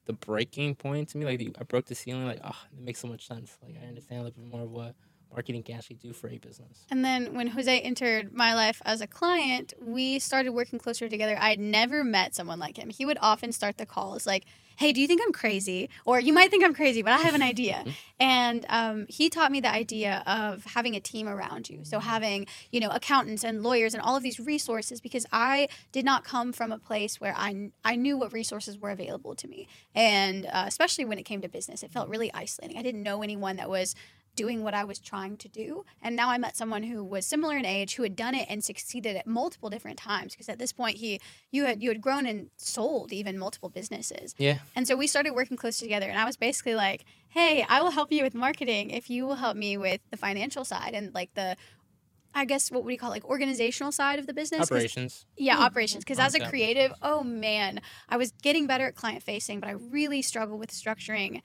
the 0.06 0.14
breaking 0.14 0.76
point 0.76 1.10
to 1.10 1.18
me. 1.18 1.26
Like 1.26 1.40
the, 1.40 1.52
I 1.60 1.64
broke 1.64 1.86
the 1.86 1.96
ceiling. 1.96 2.26
Like, 2.26 2.42
ah, 2.44 2.56
oh, 2.56 2.68
it 2.78 2.84
makes 2.84 3.00
so 3.00 3.08
much 3.08 3.28
sense. 3.28 3.58
Like 3.64 3.76
I 3.82 3.88
understand 3.88 4.22
a 4.22 4.24
little 4.26 4.42
bit 4.42 4.52
more 4.52 4.64
of 4.64 4.72
what 4.72 4.96
marketing 5.32 5.64
can 5.64 5.76
actually 5.76 5.98
do 5.98 6.14
for 6.14 6.30
a 6.30 6.38
business. 6.38 6.86
And 6.90 7.04
then 7.04 7.34
when 7.34 7.48
Jose 7.48 7.80
entered 7.82 8.34
my 8.34 8.54
life 8.54 8.82
as 8.86 9.02
a 9.02 9.08
client, 9.08 9.74
we 9.80 10.20
started 10.20 10.52
working 10.52 10.80
closer 10.80 11.10
together. 11.10 11.38
I 11.40 11.50
had 11.50 11.60
never 11.60 12.04
met 12.04 12.36
someone 12.36 12.60
like 12.60 12.78
him. 12.78 12.90
He 12.90 13.06
would 13.06 13.18
often 13.22 13.52
start 13.52 13.78
the 13.78 13.86
calls 13.86 14.26
like, 14.26 14.46
"Hey, 14.78 14.92
do 14.94 15.02
you 15.02 15.08
think 15.08 15.22
I'm 15.24 15.34
crazy?" 15.34 15.90
Or 16.06 16.20
"You 16.20 16.34
might 16.34 16.50
think 16.50 16.64
I'm 16.64 16.74
crazy, 16.74 17.02
but 17.02 17.14
I 17.14 17.18
have 17.18 17.36
an 17.36 17.44
idea." 17.44 17.84
and 18.20 18.66
um, 18.70 19.06
he 19.10 19.30
taught 19.30 19.52
me 19.52 19.60
the 19.60 19.72
idea 19.72 20.24
of 20.26 20.64
having 20.66 20.96
a 20.96 21.00
team 21.00 21.28
around 21.28 21.70
you. 21.70 21.82
So 21.84 22.00
having 22.00 22.48
you 22.72 22.80
know 22.80 22.90
accountants 22.90 23.44
and 23.44 23.64
lawyers 23.64 23.94
and 23.94 24.02
all 24.02 24.16
of 24.16 24.24
these 24.24 24.40
resources 24.40 25.02
because 25.02 25.26
I 25.32 25.68
did 25.92 26.06
not 26.06 26.24
come 26.24 26.54
from 26.54 26.72
a 26.72 26.80
place 26.80 27.20
where 27.22 27.36
I 27.38 27.70
I 27.84 27.96
knew 27.96 28.18
what 28.18 28.34
resources 28.34 28.78
were 28.78 28.92
available 28.92 29.36
to 29.36 29.48
me, 29.48 29.68
and 29.94 30.46
uh, 30.46 30.64
especially 30.68 31.06
when 31.06 31.20
it 31.20 31.24
came 31.24 31.42
to 31.42 31.50
business, 31.50 31.84
it 31.84 31.92
felt 31.92 32.10
really 32.10 32.34
isolating. 32.34 32.78
I 32.78 32.82
didn't 32.82 33.04
know 33.04 33.22
anyone 33.22 33.58
that 33.58 33.70
was 33.70 33.96
doing 34.38 34.64
what 34.64 34.74
I 34.74 34.86
was 34.86 35.00
trying 35.00 35.36
to 35.38 35.50
do. 35.50 35.84
And 36.02 36.16
now 36.16 36.30
I 36.30 36.38
met 36.38 36.56
someone 36.56 36.84
who 36.84 37.04
was 37.04 37.26
similar 37.26 37.58
in 37.58 37.66
age, 37.66 37.96
who 37.96 38.04
had 38.04 38.16
done 38.16 38.34
it 38.36 38.46
and 38.50 38.64
succeeded 38.64 39.18
at 39.18 39.28
multiple 39.28 39.70
different 39.70 39.98
times. 40.00 40.32
Because 40.34 40.48
at 40.48 40.60
this 40.60 40.72
point, 40.72 40.96
he 40.98 41.20
you 41.52 41.66
had 41.66 41.84
you 41.84 41.90
had 41.90 42.00
grown 42.02 42.26
and 42.26 42.50
sold 42.56 43.12
even 43.12 43.38
multiple 43.38 43.68
businesses. 43.68 44.34
Yeah. 44.38 44.60
And 44.76 44.88
so 44.88 44.96
we 44.96 45.08
started 45.08 45.32
working 45.34 45.58
close 45.58 45.78
together. 45.78 46.08
And 46.08 46.18
I 46.18 46.24
was 46.24 46.38
basically 46.38 46.76
like, 46.76 47.04
"Hey, 47.28 47.66
I 47.68 47.82
will 47.82 47.92
help 47.92 48.12
you 48.14 48.24
with 48.24 48.34
marketing 48.36 48.92
if 48.92 49.10
you 49.10 49.28
will 49.28 49.36
help 49.36 49.58
me 49.58 49.76
with 49.76 50.00
the 50.12 50.18
financial 50.18 50.64
side 50.64 50.94
and 50.94 51.14
like 51.14 51.34
the." 51.34 51.58
I 52.36 52.46
guess 52.46 52.70
what 52.70 52.84
would 52.84 52.92
you 52.92 53.00
call 53.00 53.10
it, 53.12 53.16
like 53.16 53.26
organizational 53.26 53.92
side 53.92 54.20
of 54.20 54.28
the 54.28 54.34
business? 54.34 54.62
Operations. 54.62 55.26
yeah, 55.38 55.56
Hmm. 55.56 55.64
operations. 55.64 56.04
Because 56.04 56.20
as 56.20 56.36
a 56.36 56.40
creative, 56.48 56.94
oh 57.02 57.24
man, 57.24 57.82
I 58.10 58.18
was 58.18 58.32
getting 58.44 58.68
better 58.68 58.86
at 58.86 58.94
client 58.96 59.24
facing, 59.24 59.60
but 59.60 59.70
I 59.70 59.72
really 59.72 60.22
struggled 60.22 60.60
with 60.60 60.70
structuring 60.70 61.42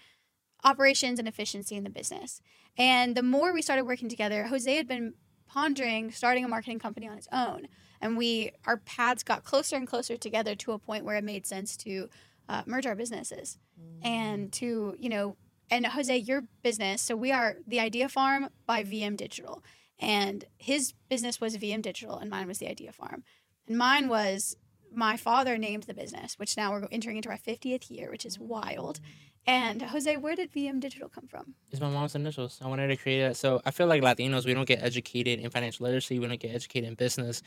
operations 0.65 1.19
and 1.19 1.29
efficiency 1.29 1.77
in 1.77 1.85
the 1.85 1.91
business. 1.91 2.41
And 2.77 3.17
the 3.17 3.23
more 3.23 3.53
we 3.53 3.63
started 3.63 3.85
working 3.85 4.09
together, 4.09 4.45
Jose 4.45 4.75
had 4.75 4.89
been 4.89 5.15
pondering 5.47 6.11
starting 6.11 6.45
a 6.45 6.49
marketing 6.49 6.79
company 6.79 7.07
on 7.07 7.17
his 7.17 7.29
own, 7.33 7.69
and 8.01 8.17
we 8.17 8.53
our 8.67 8.79
paths 8.79 9.23
got 9.23 9.45
closer 9.45 9.77
and 9.77 9.87
closer 9.87 10.17
together 10.17 10.55
to 10.55 10.73
a 10.73 10.79
point 10.79 11.05
where 11.05 11.17
it 11.17 11.25
made 11.25 11.47
sense 11.47 11.77
to 11.77 12.09
uh, 12.49 12.63
merge 12.67 12.87
our 12.87 12.95
businesses 12.95 13.59
and 14.03 14.53
to 14.53 14.97
you 14.99 15.09
know. 15.09 15.37
And 15.71 15.87
Jose, 15.87 16.15
your 16.15 16.43
business. 16.63 17.01
So 17.01 17.17
we 17.17 17.33
are 17.33 17.57
the 17.67 17.81
Idea 17.81 18.07
Farm 18.11 18.51
by 18.67 18.85
VM 18.85 19.17
Digital, 19.17 19.63
and 19.99 20.45
his 20.59 20.93
business 21.09 21.41
was 21.41 21.57
VM 21.57 21.81
Digital, 21.81 22.19
and 22.19 22.29
mine 22.29 22.47
was 22.47 22.59
the 22.59 22.69
Idea 22.69 22.93
Farm. 22.93 23.25
And 23.67 23.79
mine 23.79 24.09
was 24.09 24.57
my 24.95 25.17
father 25.17 25.57
named 25.57 25.85
the 25.85 25.95
business, 25.95 26.39
which 26.39 26.57
now 26.57 26.73
we're 26.73 26.87
entering 26.93 27.17
into 27.17 27.31
our 27.31 27.39
50th 27.39 27.91
year, 27.91 28.11
which 28.11 28.27
is 28.27 28.39
wild. 28.39 29.01
And 29.47 29.83
Jose, 29.83 30.17
where 30.19 30.37
did 30.37 30.53
VM 30.53 30.79
Digital 30.81 31.09
come 31.09 31.27
from? 31.27 31.55
It's 31.71 31.81
my 31.81 31.89
mom's 31.89 32.15
initials. 32.15 32.61
I 32.63 32.69
wanted 32.69 32.89
to 32.89 32.97
create 32.97 33.21
it. 33.23 33.37
So 33.37 33.61
I 33.65 33.73
feel 33.73 33.89
like 33.89 34.03
Latinos, 34.03 34.47
we 34.47 34.55
don't 34.55 34.69
get 34.69 34.83
educated 34.83 35.41
in 35.41 35.51
financial 35.51 35.85
literacy. 35.85 36.19
We 36.21 36.29
don't 36.29 36.39
get 36.39 36.55
educated 36.55 36.89
in 36.89 36.95
business. 36.95 37.43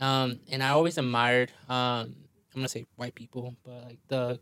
Um, 0.00 0.40
and 0.50 0.62
I 0.62 0.70
always 0.70 0.98
admired, 0.98 1.50
um, 1.68 2.14
I'm 2.54 2.54
going 2.54 2.64
to 2.64 2.68
say 2.68 2.84
white 2.96 3.14
people, 3.14 3.56
but 3.64 3.84
like 3.84 3.98
the 4.08 4.38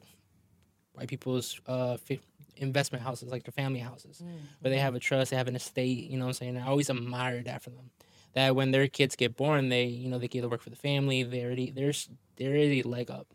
white 0.94 1.08
people's 1.08 1.60
uh, 1.66 1.96
fi- 1.96 2.20
investment 2.56 3.04
houses, 3.04 3.28
like 3.30 3.44
the 3.44 3.52
family 3.52 3.80
houses, 3.80 4.22
where 4.60 4.70
they 4.70 4.78
have 4.78 4.94
a 4.94 4.98
trust, 4.98 5.30
they 5.30 5.36
have 5.36 5.48
an 5.48 5.56
estate, 5.56 6.10
you 6.10 6.18
know 6.18 6.24
what 6.24 6.30
I'm 6.30 6.34
saying? 6.34 6.56
I 6.56 6.66
always 6.66 6.90
admired 6.90 7.44
that 7.44 7.62
for 7.62 7.70
them. 7.70 7.90
That 8.34 8.54
when 8.56 8.70
their 8.70 8.88
kids 8.88 9.16
get 9.16 9.36
born, 9.36 9.68
they, 9.68 9.84
you 9.84 10.08
know, 10.08 10.18
they 10.18 10.28
get 10.28 10.42
to 10.42 10.48
work 10.48 10.60
for 10.62 10.70
the 10.70 10.76
family. 10.76 11.22
They 11.22 11.44
already, 11.44 11.70
there's, 11.70 12.08
they're 12.36 12.50
already 12.50 12.82
leg 12.82 13.10
up. 13.10 13.28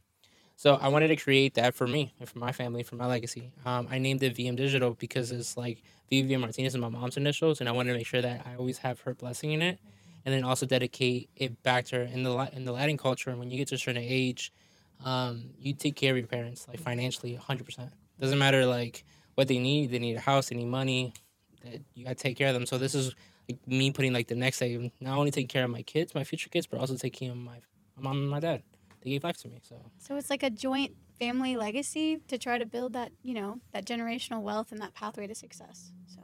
So 0.62 0.76
I 0.76 0.89
wanted 0.89 1.08
to 1.08 1.15
create 1.15 1.56
that 1.56 1.74
for 1.74 1.88
me 1.88 2.13
for 2.24 2.38
my 2.38 2.52
family, 2.52 2.84
for 2.84 2.95
my 2.95 3.08
legacy. 3.08 3.52
Um, 3.65 3.88
I 3.89 3.97
named 3.97 4.21
it 4.21 4.36
VM 4.36 4.56
Digital 4.56 4.91
because 4.93 5.32
it's 5.32 5.58
like 5.58 5.82
Vivian 6.08 6.39
Martinez 6.39 6.76
and 6.76 6.82
my 6.84 6.88
mom's 6.88 7.17
initials, 7.17 7.62
and 7.62 7.67
I 7.67 7.71
wanted 7.71 7.93
to 7.93 7.97
make 7.97 8.06
sure 8.06 8.21
that 8.21 8.45
I 8.45 8.54
always 8.58 8.78
have 8.78 9.00
her 9.02 9.15
blessing 9.15 9.54
in 9.54 9.63
it, 9.63 9.80
and 10.24 10.32
then 10.32 10.43
also 10.43 10.67
dedicate 10.67 11.32
it 11.36 11.63
back 11.63 11.86
to 11.86 11.95
her 11.95 12.02
in 12.04 12.21
the 12.21 12.38
in 12.54 12.65
the 12.65 12.71
Latin 12.74 12.95
culture. 12.95 13.32
And 13.32 13.39
when 13.39 13.50
you 13.50 13.58
get 13.58 13.69
to 13.69 13.76
a 13.76 13.78
certain 13.80 14.04
age, 14.06 14.54
um, 15.04 15.45
you 15.58 15.74
take 15.74 15.95
care 15.95 16.12
of 16.12 16.17
your 16.19 16.28
parents 16.28 16.67
like 16.67 16.80
financially, 16.80 17.34
hundred 17.34 17.65
percent. 17.65 17.89
Doesn't 18.19 18.38
matter 18.38 18.63
like 18.67 19.04
what 19.34 19.47
they 19.47 19.58
need. 19.58 19.89
They 19.89 19.97
need 19.97 20.15
a 20.15 20.19
house. 20.19 20.50
They 20.50 20.58
need 20.58 20.67
money. 20.67 21.15
That 21.63 21.82
you 21.95 22.04
gotta 22.04 22.13
take 22.13 22.38
care 22.38 22.50
of 22.50 22.54
them. 22.54 22.67
So 22.67 22.78
this 22.78 22.93
is 22.93 23.15
like 23.50 23.58
me 23.67 23.89
putting 23.89 24.13
like 24.13 24.28
the 24.28 24.36
next 24.36 24.60
day, 24.60 24.91
not 25.00 25.17
only 25.17 25.32
taking 25.32 25.47
care 25.47 25.63
of 25.63 25.71
my 25.71 25.82
kids, 25.82 26.13
my 26.13 26.24
future 26.24 26.50
kids, 26.50 26.67
but 26.67 26.80
also 26.80 26.95
taking 26.97 27.30
care 27.30 27.36
of 27.36 27.41
my 27.43 27.58
mom 28.00 28.17
and 28.17 28.30
my 28.30 28.39
dad. 28.39 28.62
They 29.02 29.12
gave 29.12 29.24
life 29.24 29.38
to 29.38 29.48
me. 29.48 29.60
So 29.62 29.82
So 29.98 30.16
it's 30.16 30.30
like 30.30 30.44
a 30.44 30.50
joint 30.50 30.96
family 31.20 31.56
legacy 31.56 32.18
to 32.28 32.38
try 32.38 32.58
to 32.58 32.66
build 32.66 32.94
that, 32.94 33.12
you 33.24 33.34
know, 33.34 33.60
that 33.74 33.86
generational 33.86 34.42
wealth 34.42 34.72
and 34.72 34.82
that 34.82 34.94
pathway 34.94 35.28
to 35.28 35.36
success. 35.36 35.92
So 36.08 36.22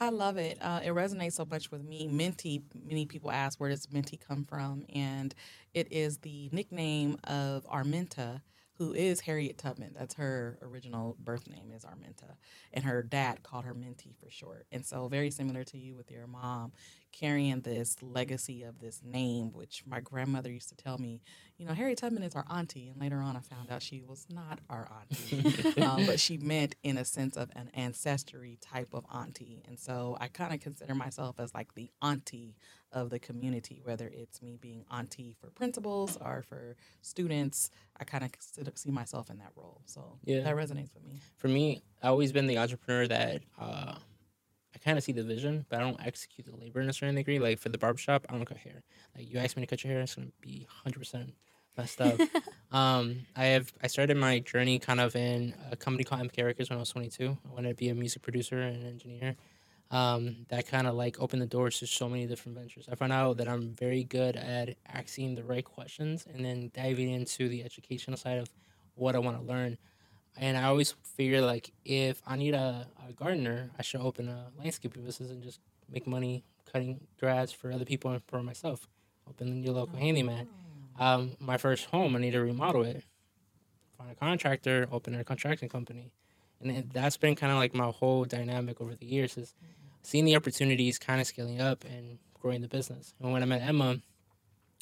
I 0.00 0.10
love 0.10 0.36
it. 0.36 0.58
Uh, 0.60 0.80
it 0.84 0.90
resonates 0.90 1.32
so 1.32 1.44
much 1.44 1.70
with 1.70 1.82
me. 1.82 2.06
Minty, 2.06 2.62
many 2.86 3.06
people 3.06 3.30
ask, 3.30 3.58
where 3.58 3.70
does 3.70 3.90
Minty 3.92 4.16
come 4.16 4.44
from? 4.44 4.84
And 4.94 5.34
it 5.74 5.92
is 5.92 6.18
the 6.18 6.48
nickname 6.52 7.18
of 7.24 7.66
Arminta, 7.66 8.42
who 8.74 8.92
is 8.92 9.20
Harriet 9.20 9.58
Tubman. 9.58 9.94
That's 9.98 10.14
her 10.14 10.56
original 10.62 11.16
birth 11.18 11.48
name 11.48 11.72
is 11.74 11.84
Arminta. 11.84 12.36
And 12.72 12.84
her 12.84 13.02
dad 13.02 13.42
called 13.42 13.64
her 13.64 13.74
Minty 13.74 14.14
for 14.20 14.30
short. 14.30 14.66
And 14.70 14.86
so 14.86 15.08
very 15.08 15.32
similar 15.32 15.64
to 15.64 15.78
you 15.78 15.96
with 15.96 16.12
your 16.12 16.28
mom. 16.28 16.72
Carrying 17.12 17.60
this 17.60 17.96
legacy 18.02 18.62
of 18.62 18.80
this 18.80 19.00
name, 19.04 19.52
which 19.52 19.82
my 19.86 20.00
grandmother 20.00 20.50
used 20.50 20.68
to 20.68 20.76
tell 20.76 20.98
me, 20.98 21.20
you 21.56 21.66
know, 21.66 21.72
Harriet 21.72 21.98
Tubman 21.98 22.22
is 22.22 22.34
our 22.34 22.44
auntie. 22.50 22.88
And 22.88 23.00
later 23.00 23.16
on, 23.16 23.36
I 23.36 23.40
found 23.40 23.70
out 23.70 23.82
she 23.82 24.02
was 24.02 24.26
not 24.30 24.60
our 24.70 24.88
auntie, 25.00 25.80
um, 25.82 26.06
but 26.06 26.20
she 26.20 26.38
meant 26.38 26.76
in 26.82 26.96
a 26.96 27.04
sense 27.04 27.36
of 27.36 27.50
an 27.56 27.70
ancestry 27.74 28.58
type 28.60 28.94
of 28.94 29.04
auntie. 29.12 29.62
And 29.66 29.78
so 29.78 30.16
I 30.20 30.28
kind 30.28 30.54
of 30.54 30.60
consider 30.60 30.94
myself 30.94 31.40
as 31.40 31.54
like 31.54 31.74
the 31.74 31.90
auntie 32.00 32.54
of 32.92 33.10
the 33.10 33.18
community, 33.18 33.80
whether 33.84 34.08
it's 34.08 34.40
me 34.40 34.56
being 34.60 34.84
auntie 34.90 35.36
for 35.40 35.50
principals 35.50 36.16
or 36.20 36.42
for 36.42 36.76
students. 37.02 37.70
I 37.98 38.04
kind 38.04 38.24
of 38.24 38.30
see 38.78 38.90
myself 38.90 39.30
in 39.30 39.38
that 39.38 39.52
role. 39.56 39.82
So 39.86 40.18
yeah. 40.24 40.40
that 40.42 40.56
resonates 40.56 40.94
with 40.94 41.04
me. 41.06 41.20
For 41.36 41.48
me, 41.48 41.82
I've 42.02 42.10
always 42.10 42.32
been 42.32 42.46
the 42.46 42.58
entrepreneur 42.58 43.06
that 43.08 43.42
uh, 43.60 43.96
kind 44.88 44.96
of 44.98 45.04
see 45.04 45.12
the 45.12 45.22
vision, 45.22 45.66
but 45.68 45.78
I 45.78 45.82
don't 45.82 46.00
execute 46.04 46.46
the 46.46 46.56
labor 46.56 46.80
in 46.80 46.88
a 46.88 46.92
certain 46.94 47.14
degree. 47.14 47.38
Like 47.38 47.58
for 47.58 47.68
the 47.68 47.76
barbershop, 47.76 48.24
I 48.28 48.32
don't 48.32 48.44
cut 48.46 48.56
hair. 48.56 48.82
Like 49.14 49.30
you 49.30 49.38
ask 49.38 49.54
me 49.56 49.62
to 49.62 49.66
cut 49.66 49.84
your 49.84 49.92
hair, 49.92 50.00
it's 50.00 50.14
gonna 50.14 50.28
be 50.40 50.66
hundred 50.82 51.00
percent 51.00 51.34
messed 51.76 52.00
up. 52.00 52.18
um, 52.72 53.26
I 53.36 53.44
have 53.46 53.70
I 53.82 53.86
started 53.86 54.16
my 54.16 54.38
journey 54.38 54.78
kind 54.78 55.00
of 55.00 55.14
in 55.14 55.54
a 55.70 55.76
company 55.76 56.04
called 56.04 56.22
MK 56.22 56.42
Records 56.42 56.70
when 56.70 56.78
I 56.78 56.80
was 56.80 56.90
22. 56.90 57.36
I 57.44 57.54
wanted 57.54 57.68
to 57.68 57.74
be 57.74 57.90
a 57.90 57.94
music 57.94 58.22
producer 58.22 58.60
and 58.60 58.86
engineer. 58.86 59.36
Um, 59.90 60.46
that 60.48 60.66
kind 60.66 60.86
of 60.86 60.94
like 60.94 61.20
opened 61.20 61.42
the 61.42 61.46
doors 61.46 61.78
to 61.78 61.86
so 61.86 62.08
many 62.08 62.26
different 62.26 62.58
ventures. 62.58 62.88
I 62.90 62.94
found 62.94 63.12
out 63.12 63.38
that 63.38 63.48
I'm 63.48 63.74
very 63.74 64.04
good 64.04 64.36
at 64.36 64.76
asking 64.86 65.34
the 65.34 65.44
right 65.44 65.64
questions 65.64 66.26
and 66.32 66.44
then 66.44 66.70
diving 66.74 67.10
into 67.10 67.48
the 67.48 67.62
educational 67.62 68.16
side 68.16 68.38
of 68.38 68.50
what 68.94 69.14
I 69.14 69.18
want 69.18 69.38
to 69.38 69.44
learn. 69.44 69.78
And 70.38 70.56
I 70.56 70.64
always 70.64 70.94
figure 71.16 71.40
like 71.40 71.72
if 71.84 72.22
I 72.26 72.36
need 72.36 72.54
a, 72.54 72.86
a 73.08 73.12
gardener, 73.12 73.70
I 73.78 73.82
should 73.82 74.00
open 74.00 74.28
a 74.28 74.46
landscaping 74.58 75.04
business 75.04 75.30
and 75.30 75.42
just 75.42 75.60
make 75.90 76.06
money 76.06 76.44
cutting 76.72 77.00
grass 77.18 77.50
for 77.50 77.72
other 77.72 77.84
people 77.84 78.12
and 78.12 78.22
for 78.28 78.42
myself. 78.42 78.86
Open 79.28 79.62
your 79.62 79.74
local 79.74 79.98
handyman. 79.98 80.48
Oh. 80.98 81.04
Um, 81.04 81.36
my 81.40 81.56
first 81.56 81.86
home, 81.86 82.16
I 82.16 82.20
need 82.20 82.32
to 82.32 82.40
remodel 82.40 82.82
it. 82.82 83.04
Find 83.96 84.10
a 84.10 84.14
contractor, 84.14 84.88
open 84.92 85.14
a 85.14 85.24
contracting 85.24 85.68
company, 85.68 86.12
and 86.60 86.90
that's 86.92 87.16
been 87.16 87.34
kind 87.34 87.52
of 87.52 87.58
like 87.58 87.74
my 87.74 87.86
whole 87.86 88.24
dynamic 88.24 88.80
over 88.80 88.94
the 88.94 89.06
years 89.06 89.36
is 89.36 89.54
seeing 90.02 90.24
the 90.24 90.36
opportunities, 90.36 90.98
kind 90.98 91.20
of 91.20 91.26
scaling 91.26 91.60
up 91.60 91.84
and 91.84 92.18
growing 92.40 92.60
the 92.60 92.68
business. 92.68 93.14
And 93.20 93.32
when 93.32 93.42
I 93.42 93.46
met 93.46 93.62
Emma, 93.62 93.98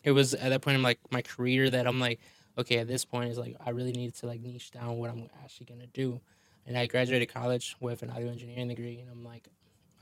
it 0.05 0.12
was 0.12 0.35
at 0.35 0.51
that 0.51 0.61
point 0.61 0.77
in 0.77 0.83
like 0.83 1.01
my 1.11 1.23
career 1.23 1.69
that 1.71 1.87
I'm 1.87 1.99
like, 1.99 2.21
okay, 2.59 2.79
at 2.79 2.88
this 2.88 3.05
point 3.05 3.31
is 3.31 3.38
like 3.38 3.57
I 3.64 3.71
really 3.71 3.92
need 3.92 4.14
to 4.14 4.27
like 4.27 4.40
niche 4.40 4.71
down 4.71 4.99
what 4.99 5.11
I'm 5.11 5.29
actually 5.42 5.66
gonna 5.66 5.87
do. 5.87 6.21
And 6.66 6.77
I 6.77 6.87
graduated 6.87 7.33
college 7.33 7.77
with 7.79 8.03
an 8.03 8.11
audio 8.11 8.29
engineering 8.29 8.69
degree, 8.69 8.99
and 8.99 9.09
I'm 9.11 9.25
like, 9.25 9.49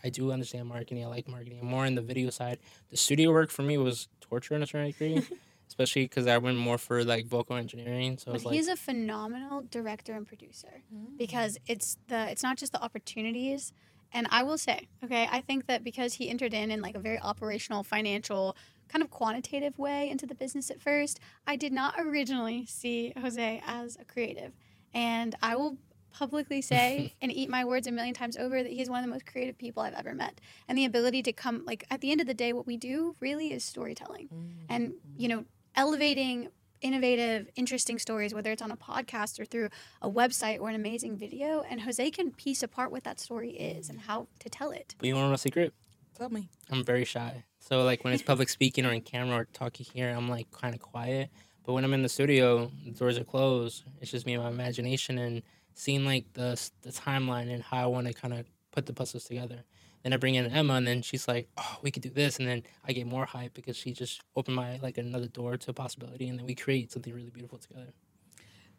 I 0.02 0.10
do 0.10 0.32
understand 0.32 0.68
marketing. 0.68 1.02
I 1.02 1.08
like 1.08 1.26
marketing. 1.28 1.58
I'm 1.60 1.66
more 1.66 1.86
in 1.86 1.94
the 1.94 2.02
video 2.02 2.30
side. 2.30 2.58
The 2.90 2.96
studio 2.96 3.32
work 3.32 3.50
for 3.50 3.62
me 3.62 3.78
was 3.78 4.08
torture 4.20 4.54
in 4.54 4.62
a 4.62 4.66
certain 4.66 4.88
degree, 4.88 5.26
especially 5.68 6.04
because 6.04 6.26
I 6.26 6.36
went 6.38 6.58
more 6.58 6.76
for 6.76 7.02
like 7.04 7.26
vocal 7.26 7.56
engineering. 7.56 8.18
So 8.18 8.32
but 8.32 8.42
he's 8.42 8.68
like, 8.68 8.74
a 8.74 8.80
phenomenal 8.80 9.64
director 9.70 10.12
and 10.12 10.26
producer 10.26 10.82
mm-hmm. 10.94 11.16
because 11.16 11.58
it's 11.66 11.96
the 12.08 12.30
it's 12.30 12.42
not 12.42 12.58
just 12.58 12.72
the 12.72 12.82
opportunities. 12.82 13.72
And 14.12 14.28
I 14.30 14.44
will 14.44 14.58
say, 14.58 14.86
okay, 15.02 15.26
I 15.30 15.40
think 15.40 15.66
that 15.66 15.82
because 15.82 16.14
he 16.14 16.30
entered 16.30 16.54
in 16.54 16.70
in 16.70 16.80
like 16.80 16.94
a 16.94 17.00
very 17.00 17.18
operational, 17.18 17.82
financial, 17.82 18.56
kind 18.88 19.02
of 19.02 19.10
quantitative 19.10 19.78
way 19.78 20.08
into 20.08 20.26
the 20.26 20.34
business 20.34 20.70
at 20.70 20.80
first, 20.80 21.20
I 21.46 21.56
did 21.56 21.72
not 21.72 21.94
originally 21.98 22.66
see 22.66 23.12
Jose 23.20 23.62
as 23.66 23.96
a 24.00 24.04
creative. 24.04 24.52
And 24.92 25.34
I 25.42 25.56
will 25.56 25.76
publicly 26.12 26.62
say 26.62 27.14
and 27.22 27.32
eat 27.32 27.50
my 27.50 27.64
words 27.64 27.86
a 27.86 27.92
million 27.92 28.14
times 28.14 28.36
over 28.36 28.62
that 28.62 28.70
he's 28.72 28.88
one 28.88 29.00
of 29.00 29.06
the 29.06 29.12
most 29.12 29.26
creative 29.26 29.58
people 29.58 29.82
I've 29.82 29.94
ever 29.94 30.14
met. 30.14 30.40
And 30.68 30.78
the 30.78 30.84
ability 30.84 31.22
to 31.24 31.32
come, 31.32 31.64
like, 31.66 31.84
at 31.90 32.00
the 32.00 32.10
end 32.10 32.20
of 32.20 32.26
the 32.26 32.34
day, 32.34 32.52
what 32.52 32.66
we 32.66 32.76
do 32.76 33.16
really 33.20 33.52
is 33.52 33.64
storytelling. 33.64 34.26
Mm-hmm. 34.26 34.66
And, 34.68 34.94
you 35.16 35.28
know, 35.28 35.44
elevating 35.76 36.48
innovative, 36.84 37.48
interesting 37.56 37.98
stories, 37.98 38.34
whether 38.34 38.52
it's 38.52 38.62
on 38.62 38.70
a 38.70 38.76
podcast 38.76 39.40
or 39.40 39.44
through 39.44 39.70
a 40.02 40.10
website 40.10 40.60
or 40.60 40.68
an 40.68 40.74
amazing 40.74 41.16
video. 41.16 41.64
And 41.68 41.80
Jose 41.80 42.10
can 42.10 42.30
piece 42.30 42.62
apart 42.62 42.92
what 42.92 43.04
that 43.04 43.18
story 43.18 43.52
is 43.52 43.88
and 43.88 44.00
how 44.00 44.28
to 44.40 44.48
tell 44.48 44.70
it. 44.70 44.94
But 44.98 45.08
you 45.08 45.14
want 45.14 45.24
to 45.24 45.28
know 45.28 45.34
a 45.34 45.38
secret? 45.38 45.72
Tell 46.14 46.28
me. 46.28 46.48
I'm 46.70 46.84
very 46.84 47.04
shy. 47.04 47.44
So 47.66 47.82
like 47.82 48.04
when 48.04 48.12
it's 48.12 48.22
public 48.22 48.50
speaking 48.50 48.84
or 48.84 48.92
in 48.92 49.00
camera 49.00 49.38
or 49.38 49.44
talking 49.46 49.86
here, 49.94 50.10
I'm 50.10 50.28
like 50.28 50.50
kind 50.50 50.74
of 50.74 50.82
quiet. 50.82 51.30
But 51.64 51.72
when 51.72 51.82
I'm 51.82 51.94
in 51.94 52.02
the 52.02 52.10
studio, 52.10 52.70
the 52.84 52.90
doors 52.90 53.16
are 53.16 53.24
closed. 53.24 53.84
It's 54.02 54.10
just 54.10 54.26
me 54.26 54.34
and 54.34 54.42
my 54.42 54.50
imagination 54.50 55.16
and 55.16 55.42
seeing 55.72 56.04
like 56.04 56.30
the 56.34 56.60
the 56.82 56.90
timeline 56.90 57.50
and 57.50 57.62
how 57.62 57.82
I 57.82 57.86
want 57.86 58.06
to 58.06 58.12
kind 58.12 58.34
of 58.34 58.44
put 58.70 58.84
the 58.84 58.92
puzzles 58.92 59.24
together. 59.24 59.64
Then 60.02 60.12
I 60.12 60.18
bring 60.18 60.34
in 60.34 60.44
Emma, 60.50 60.74
and 60.74 60.86
then 60.86 61.00
she's 61.00 61.26
like, 61.26 61.48
"Oh, 61.56 61.78
we 61.80 61.90
could 61.90 62.02
do 62.02 62.10
this," 62.10 62.38
and 62.38 62.46
then 62.46 62.64
I 62.86 62.92
get 62.92 63.06
more 63.06 63.24
hype 63.24 63.54
because 63.54 63.78
she 63.78 63.92
just 63.92 64.20
opened 64.36 64.56
my 64.56 64.78
like 64.82 64.98
another 64.98 65.28
door 65.28 65.56
to 65.56 65.70
a 65.70 65.72
possibility, 65.72 66.28
and 66.28 66.38
then 66.38 66.44
we 66.44 66.54
create 66.54 66.92
something 66.92 67.14
really 67.14 67.30
beautiful 67.30 67.56
together. 67.56 67.94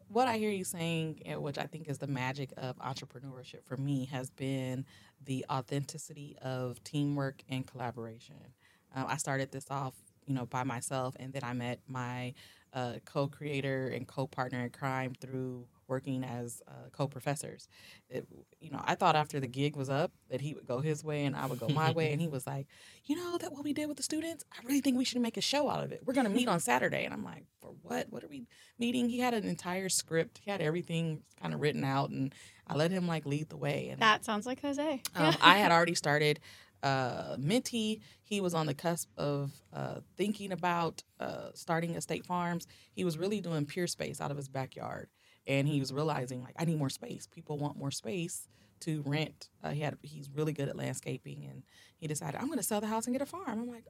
What 0.10 0.28
I 0.28 0.38
hear 0.38 0.52
you 0.52 0.64
saying, 0.64 1.24
eh, 1.26 1.36
which 1.36 1.58
I 1.58 1.66
think 1.66 1.88
is 1.90 1.98
the 1.98 2.06
magic 2.06 2.54
of 2.58 2.78
entrepreneurship 2.78 3.66
for 3.66 3.78
me, 3.78 4.06
has 4.12 4.30
been 4.30 4.86
the 5.26 5.44
authenticity 5.50 6.38
of 6.44 6.84
teamwork 6.84 7.42
and 7.50 7.66
collaboration. 7.66 8.54
Uh, 8.96 9.06
I 9.08 9.18
started 9.18 9.52
this 9.52 9.66
off, 9.70 9.94
you 10.26 10.34
know, 10.34 10.46
by 10.46 10.64
myself, 10.64 11.16
and 11.20 11.34
then 11.34 11.44
I 11.44 11.54
met 11.54 11.80
my 11.88 12.34
uh, 12.74 12.94
co-creator 13.06 13.88
and 13.88 14.08
co-partner 14.08 14.64
in 14.64 14.70
crime 14.70 15.14
through 15.20 15.66
working 15.88 16.24
as 16.24 16.62
uh, 16.68 16.90
co-professors. 16.92 17.68
It, 18.10 18.26
you 18.60 18.72
know, 18.72 18.82
I 18.84 18.96
thought 18.96 19.16
after 19.16 19.40
the 19.40 19.48
gig 19.48 19.76
was 19.76 19.90
up 19.90 20.12
that 20.30 20.42
he 20.42 20.54
would 20.54 20.66
go 20.66 20.80
his 20.80 21.04
way 21.04 21.26
and 21.26 21.36
I 21.36 21.46
would 21.46 21.60
go 21.60 21.70
my 21.70 21.92
way, 21.92 22.12
and 22.12 22.20
he 22.20 22.28
was 22.38 22.46
like, 22.48 22.68
"You 23.06 23.16
know 23.16 23.38
that 23.38 23.52
what 23.52 23.64
we 23.64 23.74
did 23.74 23.88
with 23.88 23.98
the 23.98 24.04
students? 24.04 24.44
I 24.52 24.66
really 24.66 24.82
think 24.82 24.98
we 24.98 25.06
should 25.06 25.22
make 25.22 25.38
a 25.38 25.42
show 25.42 25.70
out 25.70 25.84
of 25.84 25.92
it. 25.92 26.02
We're 26.06 26.14
going 26.14 26.28
to 26.28 26.34
meet 26.34 26.48
on 26.48 26.60
Saturday." 26.60 27.06
And 27.06 27.14
I'm 27.14 27.24
like, 27.24 27.46
"For 27.62 27.72
what? 27.82 28.08
What 28.10 28.24
are 28.24 28.28
we 28.28 28.48
meeting?" 28.80 29.10
He 29.10 29.20
had 29.20 29.34
an 29.34 29.46
entire 29.46 29.90
script. 29.90 30.40
He 30.44 30.50
had 30.52 30.62
everything 30.62 31.22
kind 31.40 31.54
of 31.54 31.62
written 31.62 31.84
out, 31.84 32.10
and 32.10 32.34
I 32.68 32.76
let 32.76 32.92
him 32.92 33.08
like 33.08 33.26
lead 33.26 33.50
the 33.50 33.58
way. 33.58 33.90
And 33.90 34.02
that 34.02 34.26
sounds 34.26 34.46
like 34.46 34.62
Jose. 34.62 35.02
Um, 35.16 35.36
I 35.42 35.58
had 35.58 35.72
already 35.72 35.96
started 35.96 36.40
uh, 36.86 37.36
Minty. 37.40 38.02
He 38.24 38.40
was 38.40 38.54
on 38.54 38.68
the 38.68 38.74
cusp 38.74 39.10
of 39.18 39.52
uh, 39.74 40.02
thinking 40.16 40.52
about 40.52 41.04
uh, 41.20 41.50
starting 41.54 41.96
Estate 41.96 42.26
Farms. 42.26 42.68
He 42.94 43.04
was 43.04 43.18
really 43.18 43.42
doing 43.42 43.66
pure 43.66 43.88
Peerspace 43.88 44.22
out 44.22 44.32
of 44.32 44.38
his 44.38 44.48
backyard, 44.48 45.10
and 45.48 45.68
he 45.68 45.80
was 45.80 45.92
realizing 45.92 46.44
like 46.44 46.56
I 46.58 46.66
need 46.66 46.78
more 46.78 46.90
space. 46.90 47.28
People 47.28 47.58
want 47.58 47.78
more 47.78 47.92
space 47.92 48.48
to 48.82 49.02
rent. 49.06 49.50
Uh, 49.64 49.72
he 49.72 49.82
had 49.82 49.98
he's 50.04 50.30
really 50.30 50.54
good 50.54 50.70
at 50.70 50.78
landscaping, 50.78 51.46
and 51.50 51.64
he 51.98 52.08
decided 52.08 52.40
I'm 52.40 52.48
going 52.48 52.60
to 52.60 52.64
sell 52.64 52.82
the 52.82 52.88
house 52.88 53.08
and 53.08 53.16
get 53.16 53.22
a 53.22 53.26
farm. 53.26 53.44
I'm 53.48 53.70
like. 53.70 53.86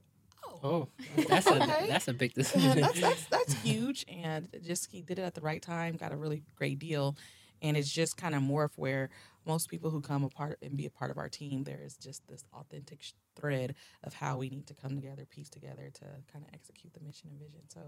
Oh, 0.48 0.60
oh 0.64 1.24
that's 1.28 1.48
a 1.48 1.58
that's 1.88 2.08
a 2.08 2.14
big 2.14 2.34
decision. 2.34 2.80
that's, 2.80 3.02
that's 3.02 3.26
that's 3.26 3.54
huge, 3.64 4.06
and 4.08 4.48
just 4.64 4.92
he 4.92 5.02
did 5.02 5.18
it 5.18 5.24
at 5.24 5.34
the 5.34 5.42
right 5.42 5.62
time. 5.62 5.96
Got 5.96 6.14
a 6.14 6.16
really 6.16 6.44
great 6.56 6.78
deal, 6.78 7.18
and 7.64 7.76
it's 7.76 7.92
just 7.92 8.16
kind 8.16 8.36
of 8.36 8.44
morphed 8.44 8.78
where 8.78 9.10
most 9.46 9.70
people 9.70 9.90
who 9.90 10.02
come 10.02 10.24
apart 10.24 10.58
and 10.62 10.76
be 10.76 10.86
a 10.86 10.90
part 10.90 11.12
of 11.12 11.18
our 11.18 11.30
team, 11.30 11.64
there 11.64 11.82
is 11.84 11.96
just 11.96 12.28
this 12.28 12.44
authentic 12.54 13.00
thread 13.36 13.76
of 14.04 14.14
how 14.14 14.38
we 14.38 14.50
need 14.50 14.68
to 14.68 14.74
come 14.74 14.96
together, 14.96 15.26
piece 15.26 15.50
together 15.50 15.90
to 15.94 16.06
kind 16.32 16.46
of 16.46 16.54
execute 16.54 16.94
the 16.94 17.02
mission 17.02 17.30
and 17.30 17.40
vision. 17.40 17.62
So, 17.68 17.82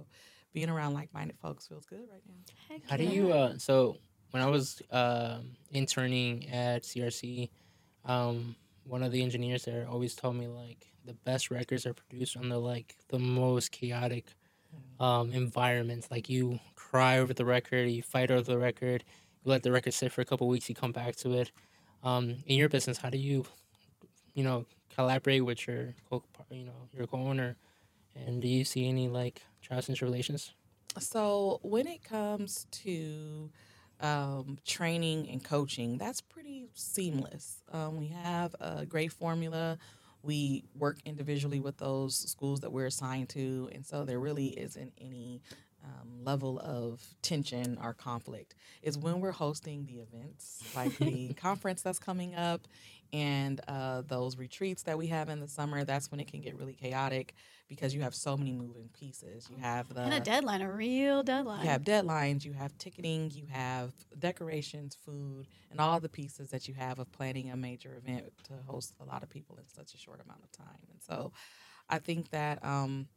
being 0.53 0.69
around 0.69 0.93
like-minded 0.93 1.37
folks 1.39 1.67
feels 1.67 1.85
good 1.85 2.07
right 2.11 2.21
now. 2.27 2.35
Heck 2.69 2.89
how 2.89 2.95
yeah. 2.95 3.09
do 3.09 3.15
you? 3.15 3.33
Uh, 3.33 3.57
so 3.57 3.97
when 4.31 4.43
I 4.43 4.47
was 4.47 4.81
uh, 4.91 5.39
interning 5.71 6.49
at 6.49 6.83
CRC, 6.83 7.49
um, 8.05 8.55
one 8.83 9.03
of 9.03 9.11
the 9.11 9.21
engineers 9.21 9.65
there 9.65 9.87
always 9.89 10.15
told 10.15 10.35
me 10.35 10.47
like 10.47 10.87
the 11.05 11.13
best 11.13 11.51
records 11.51 11.85
are 11.85 11.93
produced 11.93 12.37
on 12.37 12.49
the 12.49 12.57
like 12.57 12.95
the 13.09 13.19
most 13.19 13.71
chaotic 13.71 14.35
mm. 14.73 15.05
um, 15.05 15.31
environments. 15.31 16.09
Like 16.11 16.29
you 16.29 16.59
cry 16.75 17.19
over 17.19 17.33
the 17.33 17.45
record, 17.45 17.89
you 17.89 18.01
fight 18.01 18.31
over 18.31 18.43
the 18.43 18.57
record, 18.57 19.03
you 19.03 19.26
let 19.47 19.63
the 19.63 19.71
record 19.71 19.93
sit 19.93 20.11
for 20.11 20.21
a 20.21 20.25
couple 20.25 20.47
weeks, 20.47 20.69
you 20.69 20.75
come 20.75 20.91
back 20.91 21.15
to 21.17 21.33
it. 21.33 21.51
Um, 22.03 22.37
in 22.45 22.57
your 22.57 22.69
business, 22.69 22.97
how 22.97 23.09
do 23.09 23.17
you, 23.17 23.45
you 24.33 24.43
know, 24.43 24.65
collaborate 24.95 25.43
with 25.43 25.67
your 25.67 25.95
co, 26.09 26.23
you 26.51 26.65
know, 26.65 26.89
your 26.95 27.07
co-owner, 27.07 27.55
and 28.15 28.41
do 28.41 28.47
you 28.47 28.63
see 28.63 28.87
any 28.87 29.07
like 29.07 29.41
trials 29.61 29.87
and 29.87 29.97
tribulations? 29.97 30.53
So 30.99 31.59
when 31.63 31.87
it 31.87 32.03
comes 32.03 32.65
to 32.83 33.51
um, 33.99 34.57
training 34.65 35.29
and 35.29 35.43
coaching, 35.43 35.97
that's 35.97 36.21
pretty 36.21 36.69
seamless. 36.73 37.63
Um, 37.71 37.97
we 37.97 38.07
have 38.07 38.55
a 38.59 38.85
great 38.85 39.11
formula. 39.11 39.77
We 40.23 40.63
work 40.75 40.97
individually 41.05 41.59
with 41.59 41.77
those 41.77 42.15
schools 42.15 42.61
that 42.61 42.71
we're 42.71 42.87
assigned 42.87 43.29
to, 43.29 43.69
and 43.73 43.85
so 43.85 44.03
there 44.03 44.19
really 44.19 44.47
isn't 44.47 44.93
any 44.99 45.41
um, 45.87 46.23
level 46.23 46.59
of 46.59 47.01
tension 47.21 47.77
or 47.81 47.93
conflict 47.93 48.55
is 48.81 48.97
when 48.97 49.21
we're 49.21 49.31
hosting 49.31 49.85
the 49.85 49.99
events, 49.99 50.63
like 50.75 50.97
the 50.97 51.33
conference 51.35 51.81
that's 51.81 51.99
coming 51.99 52.35
up 52.35 52.67
and 53.13 53.61
uh, 53.67 54.01
those 54.07 54.37
retreats 54.37 54.83
that 54.83 54.97
we 54.97 55.07
have 55.07 55.29
in 55.29 55.39
the 55.39 55.47
summer. 55.47 55.83
That's 55.83 56.11
when 56.11 56.19
it 56.19 56.29
can 56.29 56.41
get 56.41 56.57
really 56.57 56.73
chaotic 56.73 57.33
because 57.69 57.93
you 57.93 58.01
have 58.01 58.13
so 58.13 58.35
many 58.35 58.51
moving 58.51 58.89
pieces. 58.97 59.47
You 59.49 59.57
have 59.61 59.93
the 59.93 60.01
and 60.01 60.13
a 60.13 60.19
deadline, 60.19 60.61
a 60.61 60.71
real 60.71 61.23
deadline. 61.23 61.63
you 61.63 61.69
have 61.69 61.83
deadlines, 61.83 62.43
you 62.43 62.53
have 62.53 62.77
ticketing, 62.77 63.31
you 63.33 63.45
have 63.49 63.93
decorations, 64.19 64.95
food, 65.05 65.47
and 65.71 65.79
all 65.79 65.99
the 65.99 66.09
pieces 66.09 66.49
that 66.49 66.67
you 66.67 66.73
have 66.73 66.99
of 66.99 67.11
planning 67.11 67.51
a 67.51 67.57
major 67.57 67.95
event 67.95 68.25
to 68.45 68.53
host 68.65 68.93
a 68.99 69.05
lot 69.05 69.23
of 69.23 69.29
people 69.29 69.57
in 69.57 69.67
such 69.67 69.93
a 69.93 69.97
short 69.97 70.21
amount 70.23 70.43
of 70.43 70.51
time. 70.51 70.79
And 70.91 71.01
so 71.01 71.31
I 71.89 71.99
think 71.99 72.31
that 72.31 72.63
um, 72.63 73.07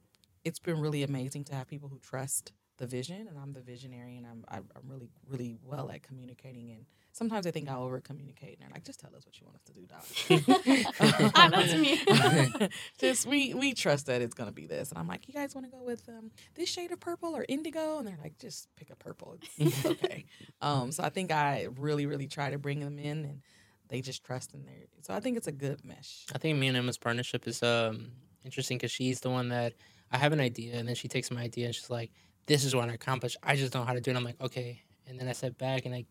it's 0.44 0.58
been 0.58 0.80
really 0.80 1.02
amazing 1.02 1.44
to 1.44 1.54
have 1.54 1.68
people 1.68 1.88
who 1.88 1.98
trust 1.98 2.52
the 2.80 2.86
vision, 2.86 3.28
and 3.28 3.38
I'm 3.38 3.52
the 3.52 3.60
visionary, 3.60 4.16
and 4.16 4.26
I'm 4.26 4.42
I'm 4.48 4.64
I'm 4.74 4.90
really 4.90 5.10
really 5.28 5.58
well 5.62 5.90
at 5.90 6.02
communicating. 6.02 6.70
And 6.72 6.86
sometimes 7.12 7.46
I 7.46 7.50
think 7.50 7.68
I 7.68 7.76
over 7.76 8.00
communicate, 8.00 8.58
and 8.58 8.62
they're 8.62 8.74
like, 8.74 8.84
"Just 8.84 9.00
tell 9.00 9.14
us 9.14 9.24
what 9.26 9.38
you 9.38 9.46
want 9.46 9.56
us 9.56 9.62
to 9.64 9.72
do, 9.72 9.86
Doc." 9.86 11.32
Ah, 11.34 11.48
that's 11.50 11.74
me. 11.74 12.68
Just 12.98 13.26
we 13.26 13.54
we 13.54 13.74
trust 13.74 14.06
that 14.06 14.22
it's 14.22 14.34
gonna 14.34 14.50
be 14.50 14.66
this, 14.66 14.90
and 14.90 14.98
I'm 14.98 15.06
like, 15.06 15.28
"You 15.28 15.34
guys 15.34 15.54
want 15.54 15.70
to 15.70 15.70
go 15.70 15.84
with 15.84 16.08
um, 16.08 16.30
this 16.54 16.70
shade 16.70 16.90
of 16.90 16.98
purple 17.00 17.36
or 17.36 17.44
indigo?" 17.48 17.98
And 17.98 18.08
they're 18.08 18.18
like, 18.20 18.38
"Just 18.38 18.68
pick 18.76 18.90
a 18.90 18.96
purple. 18.96 19.36
It's, 19.58 19.76
it's 19.84 19.86
okay." 19.86 20.24
um, 20.62 20.90
so 20.90 21.04
I 21.04 21.10
think 21.10 21.30
I 21.30 21.68
really 21.76 22.06
really 22.06 22.28
try 22.28 22.50
to 22.50 22.58
bring 22.58 22.80
them 22.80 22.98
in, 22.98 23.24
and 23.26 23.42
they 23.88 24.00
just 24.00 24.24
trust 24.24 24.54
in 24.54 24.64
there. 24.64 24.86
So 25.02 25.12
I 25.12 25.20
think 25.20 25.36
it's 25.36 25.48
a 25.48 25.52
good 25.52 25.84
mesh. 25.84 26.24
I 26.34 26.38
think 26.38 26.58
me 26.58 26.68
and 26.68 26.76
Emma's 26.78 26.98
partnership 26.98 27.46
is 27.46 27.62
um 27.62 28.12
interesting 28.42 28.78
because 28.78 28.90
she's 28.90 29.20
the 29.20 29.28
one 29.28 29.50
that 29.50 29.74
I 30.10 30.18
have 30.18 30.32
an 30.32 30.40
idea 30.40 30.74
and 30.74 30.88
then 30.88 30.94
she 30.94 31.08
takes 31.08 31.30
my 31.30 31.42
idea 31.42 31.66
and 31.66 31.74
she's 31.74 31.90
like, 31.90 32.10
"This 32.50 32.64
is 32.64 32.74
what 32.74 32.90
I 32.90 32.94
accomplish. 32.94 33.36
I 33.44 33.54
just 33.54 33.74
know 33.74 33.84
how 33.84 33.92
to 33.92 34.00
do 34.00 34.10
it." 34.10 34.16
I'm 34.16 34.24
like, 34.24 34.40
"Okay," 34.40 34.82
and 35.06 35.18
then 35.18 35.28
I 35.28 35.32
sit 35.32 35.56
back 35.56 35.86
and 35.86 35.94
I 35.94 36.04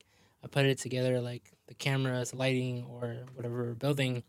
I 0.43 0.47
put 0.47 0.65
it 0.65 0.77
together 0.77 1.19
like 1.19 1.51
the 1.67 1.73
cameras, 1.73 2.33
lighting, 2.33 2.85
or 2.85 3.17
whatever 3.35 3.55
we're 3.63 3.73
building, 3.73 4.23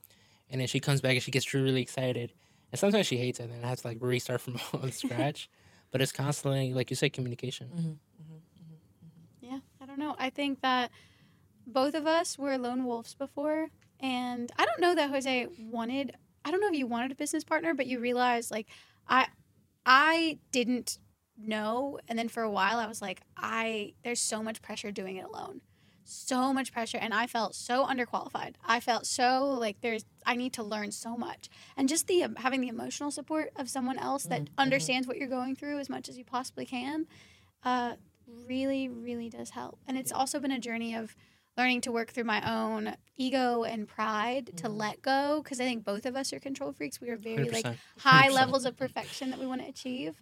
and 0.50 0.60
then 0.60 0.66
she 0.66 0.80
comes 0.80 1.00
back 1.00 1.12
and 1.12 1.22
she 1.22 1.30
gets 1.30 1.54
really, 1.54 1.82
excited. 1.82 2.32
And 2.72 2.78
sometimes 2.78 3.06
she 3.06 3.16
hates 3.16 3.38
it, 3.38 3.44
and 3.44 3.52
then 3.52 3.64
I 3.64 3.68
have 3.68 3.80
to 3.82 3.86
like 3.86 3.98
restart 4.00 4.40
from 4.40 4.58
scratch. 4.90 5.48
but 5.92 6.00
it's 6.00 6.12
constantly, 6.12 6.74
like 6.74 6.90
you 6.90 6.96
said, 6.96 7.12
communication. 7.12 7.68
Mm-hmm. 7.68 7.92
Yeah, 9.40 9.60
I 9.80 9.86
don't 9.86 9.98
know. 9.98 10.16
I 10.18 10.30
think 10.30 10.60
that 10.62 10.90
both 11.66 11.94
of 11.94 12.06
us 12.06 12.36
were 12.36 12.58
lone 12.58 12.84
wolves 12.84 13.14
before, 13.14 13.68
and 14.00 14.50
I 14.58 14.66
don't 14.66 14.80
know 14.80 14.94
that 14.96 15.10
Jose 15.10 15.46
wanted. 15.58 16.16
I 16.44 16.50
don't 16.50 16.60
know 16.60 16.68
if 16.68 16.74
you 16.74 16.86
wanted 16.86 17.12
a 17.12 17.14
business 17.14 17.44
partner, 17.44 17.74
but 17.74 17.86
you 17.86 18.00
realized 18.00 18.50
like 18.50 18.66
I, 19.08 19.28
I 19.86 20.38
didn't 20.50 20.98
know, 21.46 21.98
and 22.08 22.18
then 22.18 22.28
for 22.28 22.42
a 22.42 22.50
while 22.50 22.78
I 22.78 22.86
was 22.86 23.02
like, 23.02 23.22
I 23.36 23.94
there's 24.04 24.20
so 24.20 24.42
much 24.42 24.62
pressure 24.62 24.92
doing 24.92 25.16
it 25.16 25.24
alone, 25.24 25.60
so 26.04 26.52
much 26.52 26.72
pressure, 26.72 26.98
and 26.98 27.14
I 27.14 27.26
felt 27.26 27.54
so 27.54 27.84
underqualified. 27.86 28.56
I 28.64 28.80
felt 28.80 29.06
so 29.06 29.46
like 29.50 29.80
there's 29.80 30.04
I 30.26 30.36
need 30.36 30.52
to 30.54 30.62
learn 30.62 30.90
so 30.92 31.16
much, 31.16 31.48
and 31.76 31.88
just 31.88 32.06
the 32.06 32.24
um, 32.24 32.36
having 32.36 32.60
the 32.60 32.68
emotional 32.68 33.10
support 33.10 33.50
of 33.56 33.68
someone 33.70 33.98
else 33.98 34.26
that 34.26 34.42
Mhm, 34.42 34.54
mhm. 34.64 34.92
understands 34.92 35.06
what 35.06 35.16
you're 35.16 35.28
going 35.28 35.56
through 35.56 35.78
as 35.78 35.88
much 35.88 36.08
as 36.08 36.18
you 36.18 36.24
possibly 36.24 36.66
can. 36.66 37.06
Uh, 37.62 37.96
really, 38.26 38.88
really 38.88 39.28
does 39.28 39.50
help. 39.50 39.80
And 39.86 39.98
it's 39.98 40.12
also 40.12 40.40
been 40.40 40.52
a 40.52 40.58
journey 40.58 40.94
of 40.94 41.14
learning 41.56 41.80
to 41.82 41.92
work 41.92 42.10
through 42.10 42.24
my 42.24 42.40
own 42.48 42.94
ego 43.16 43.64
and 43.64 43.86
pride 43.88 44.52
to 44.56 44.68
Mhm. 44.68 44.68
let 44.68 45.02
go 45.02 45.42
because 45.42 45.60
I 45.60 45.64
think 45.64 45.84
both 45.84 46.06
of 46.06 46.16
us 46.16 46.32
are 46.32 46.40
control 46.40 46.72
freaks. 46.72 47.00
We 47.00 47.10
are 47.10 47.16
very 47.18 47.50
100%. 47.50 47.50
like 47.50 47.70
high 47.98 48.28
100%. 48.28 48.28
levels 48.28 48.64
of 48.64 48.76
perfection 48.76 49.30
that 49.30 49.38
we 49.40 49.46
want 49.46 49.60
to 49.62 49.68
achieve. 49.68 50.20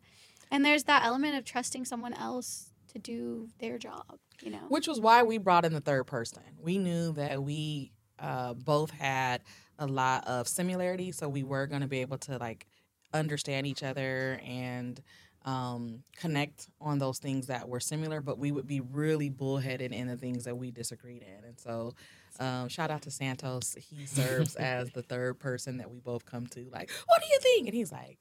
And 0.50 0.64
there's 0.64 0.84
that 0.84 1.04
element 1.04 1.36
of 1.36 1.44
trusting 1.44 1.84
someone 1.84 2.14
else 2.14 2.70
to 2.92 2.98
do 2.98 3.48
their 3.58 3.78
job, 3.78 4.18
you 4.42 4.50
know. 4.50 4.64
Which 4.68 4.88
was 4.88 5.00
why 5.00 5.22
we 5.22 5.38
brought 5.38 5.64
in 5.64 5.72
the 5.72 5.80
third 5.80 6.04
person. 6.04 6.42
We 6.60 6.78
knew 6.78 7.12
that 7.12 7.42
we 7.42 7.92
uh, 8.18 8.54
both 8.54 8.90
had 8.90 9.42
a 9.78 9.86
lot 9.86 10.26
of 10.26 10.48
similarity, 10.48 11.12
so 11.12 11.28
we 11.28 11.42
were 11.42 11.66
going 11.66 11.82
to 11.82 11.88
be 11.88 12.00
able 12.00 12.18
to 12.18 12.38
like 12.38 12.66
understand 13.12 13.66
each 13.66 13.82
other 13.82 14.40
and 14.44 15.00
um, 15.44 16.02
connect 16.16 16.68
on 16.80 16.98
those 16.98 17.18
things 17.18 17.46
that 17.46 17.68
were 17.68 17.80
similar, 17.80 18.20
but 18.20 18.38
we 18.38 18.52
would 18.52 18.66
be 18.66 18.80
really 18.80 19.30
bullheaded 19.30 19.92
in 19.92 20.08
the 20.08 20.16
things 20.16 20.44
that 20.44 20.56
we 20.56 20.70
disagreed 20.70 21.22
in. 21.22 21.44
And 21.44 21.58
so, 21.58 21.94
um, 22.40 22.68
shout 22.68 22.90
out 22.90 23.02
to 23.02 23.10
Santos. 23.10 23.74
He 23.78 24.04
serves 24.06 24.56
as 24.56 24.90
the 24.90 25.02
third 25.02 25.38
person 25.38 25.78
that 25.78 25.90
we 25.90 26.00
both 26.00 26.26
come 26.26 26.46
to. 26.48 26.68
Like, 26.70 26.90
what 27.06 27.22
do 27.22 27.28
you 27.32 27.38
think? 27.40 27.68
And 27.68 27.74
he's 27.74 27.92
like, 27.92 28.18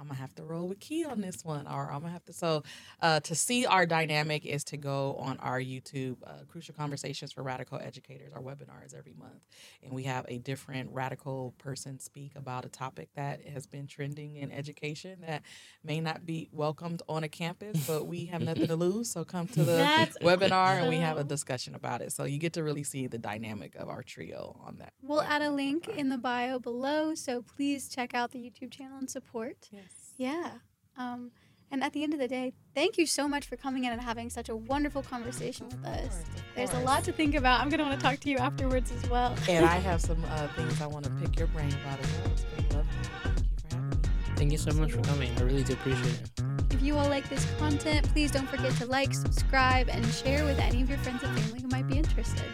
I'm 0.00 0.06
gonna 0.08 0.18
have 0.18 0.34
to 0.36 0.44
roll 0.44 0.66
with 0.66 0.80
Key 0.80 1.04
on 1.04 1.20
this 1.20 1.44
one, 1.44 1.66
or 1.66 1.92
I'm 1.92 2.00
gonna 2.00 2.12
have 2.12 2.24
to. 2.24 2.32
So, 2.32 2.62
uh, 3.02 3.20
to 3.20 3.34
see 3.34 3.66
our 3.66 3.84
dynamic 3.84 4.46
is 4.46 4.64
to 4.64 4.78
go 4.78 5.16
on 5.16 5.36
our 5.40 5.60
YouTube, 5.60 6.16
uh, 6.26 6.44
Crucial 6.48 6.74
Conversations 6.74 7.32
for 7.32 7.42
Radical 7.42 7.78
Educators, 7.78 8.32
our 8.32 8.40
webinars 8.40 8.96
every 8.96 9.12
month, 9.12 9.42
and 9.82 9.92
we 9.92 10.04
have 10.04 10.24
a 10.28 10.38
different 10.38 10.90
radical 10.92 11.54
person 11.58 11.98
speak 11.98 12.32
about 12.34 12.64
a 12.64 12.70
topic 12.70 13.10
that 13.14 13.44
has 13.46 13.66
been 13.66 13.86
trending 13.86 14.36
in 14.36 14.50
education 14.50 15.18
that 15.26 15.42
may 15.84 16.00
not 16.00 16.24
be 16.24 16.48
welcomed 16.50 17.02
on 17.06 17.22
a 17.22 17.28
campus, 17.28 17.86
but 17.86 18.06
we 18.06 18.24
have 18.26 18.40
nothing 18.40 18.68
to 18.68 18.76
lose. 18.76 19.10
So 19.10 19.24
come 19.24 19.48
to 19.48 19.64
the 19.64 19.72
That's 19.72 20.16
webinar 20.18 20.80
and 20.80 20.88
we 20.88 20.96
have 20.96 21.18
a 21.18 21.24
discussion 21.24 21.74
about 21.74 22.00
it. 22.00 22.12
So 22.12 22.24
you 22.24 22.38
get 22.38 22.54
to 22.54 22.62
really 22.62 22.84
see 22.84 23.06
the 23.06 23.18
dynamic 23.18 23.74
of 23.74 23.88
our 23.88 24.02
trio 24.02 24.58
on 24.64 24.78
that. 24.78 24.94
We'll 25.02 25.22
add 25.22 25.42
a 25.42 25.50
link 25.50 25.88
in 25.88 26.08
the 26.08 26.18
bio 26.18 26.58
below, 26.58 27.14
so 27.14 27.42
please 27.42 27.88
check 27.88 28.14
out 28.14 28.30
the 28.30 28.38
YouTube 28.38 28.70
channel 28.70 28.98
and 28.98 29.10
support. 29.10 29.68
Yes. 29.70 29.89
Yeah. 30.20 30.50
Um, 30.98 31.30
and 31.70 31.82
at 31.82 31.94
the 31.94 32.02
end 32.02 32.12
of 32.12 32.18
the 32.18 32.28
day, 32.28 32.52
thank 32.74 32.98
you 32.98 33.06
so 33.06 33.26
much 33.26 33.46
for 33.46 33.56
coming 33.56 33.84
in 33.84 33.92
and 33.92 34.02
having 34.02 34.28
such 34.28 34.50
a 34.50 34.56
wonderful 34.56 35.02
conversation 35.02 35.66
with 35.66 35.82
us. 35.86 36.24
There's 36.54 36.74
a 36.74 36.80
lot 36.80 37.04
to 37.04 37.12
think 37.12 37.34
about. 37.34 37.62
I'm 37.62 37.70
going 37.70 37.78
to 37.78 37.86
want 37.86 37.98
to 37.98 38.06
talk 38.06 38.20
to 38.20 38.28
you 38.28 38.36
afterwards 38.36 38.92
as 38.92 39.08
well. 39.08 39.34
And 39.48 39.64
I 39.64 39.76
have 39.88 40.02
some 40.02 40.22
uh, 40.28 40.48
things 40.48 40.82
I 40.82 40.86
want 40.86 41.06
to 41.06 41.10
pick 41.12 41.38
your 41.38 41.48
brain 41.48 41.72
about 41.72 41.98
as 42.00 42.12
well. 42.18 42.32
It's 42.32 42.44
been 42.44 42.76
lovely. 42.76 42.92
Thank 43.22 43.48
you 43.48 43.56
for 43.56 43.76
having 43.76 43.88
me. 43.88 43.96
Thank 44.36 44.52
you 44.52 44.58
so 44.58 44.72
much 44.72 44.92
for 44.92 45.00
coming. 45.00 45.30
I 45.38 45.40
really 45.40 45.64
do 45.64 45.72
appreciate 45.72 46.20
it. 46.20 46.30
If 46.70 46.82
you 46.82 46.98
all 46.98 47.08
like 47.08 47.26
this 47.30 47.46
content, 47.58 48.06
please 48.12 48.30
don't 48.30 48.48
forget 48.48 48.74
to 48.74 48.86
like, 48.86 49.14
subscribe, 49.14 49.88
and 49.88 50.04
share 50.04 50.44
with 50.44 50.58
any 50.58 50.82
of 50.82 50.90
your 50.90 50.98
friends 50.98 51.22
and 51.22 51.38
family 51.38 51.62
who 51.62 51.68
might 51.68 51.88
be 51.88 51.96
interested. 51.96 52.44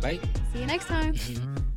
Bye. 0.00 0.20
See 0.52 0.60
you 0.60 0.66
next 0.66 0.86
time. 0.86 1.14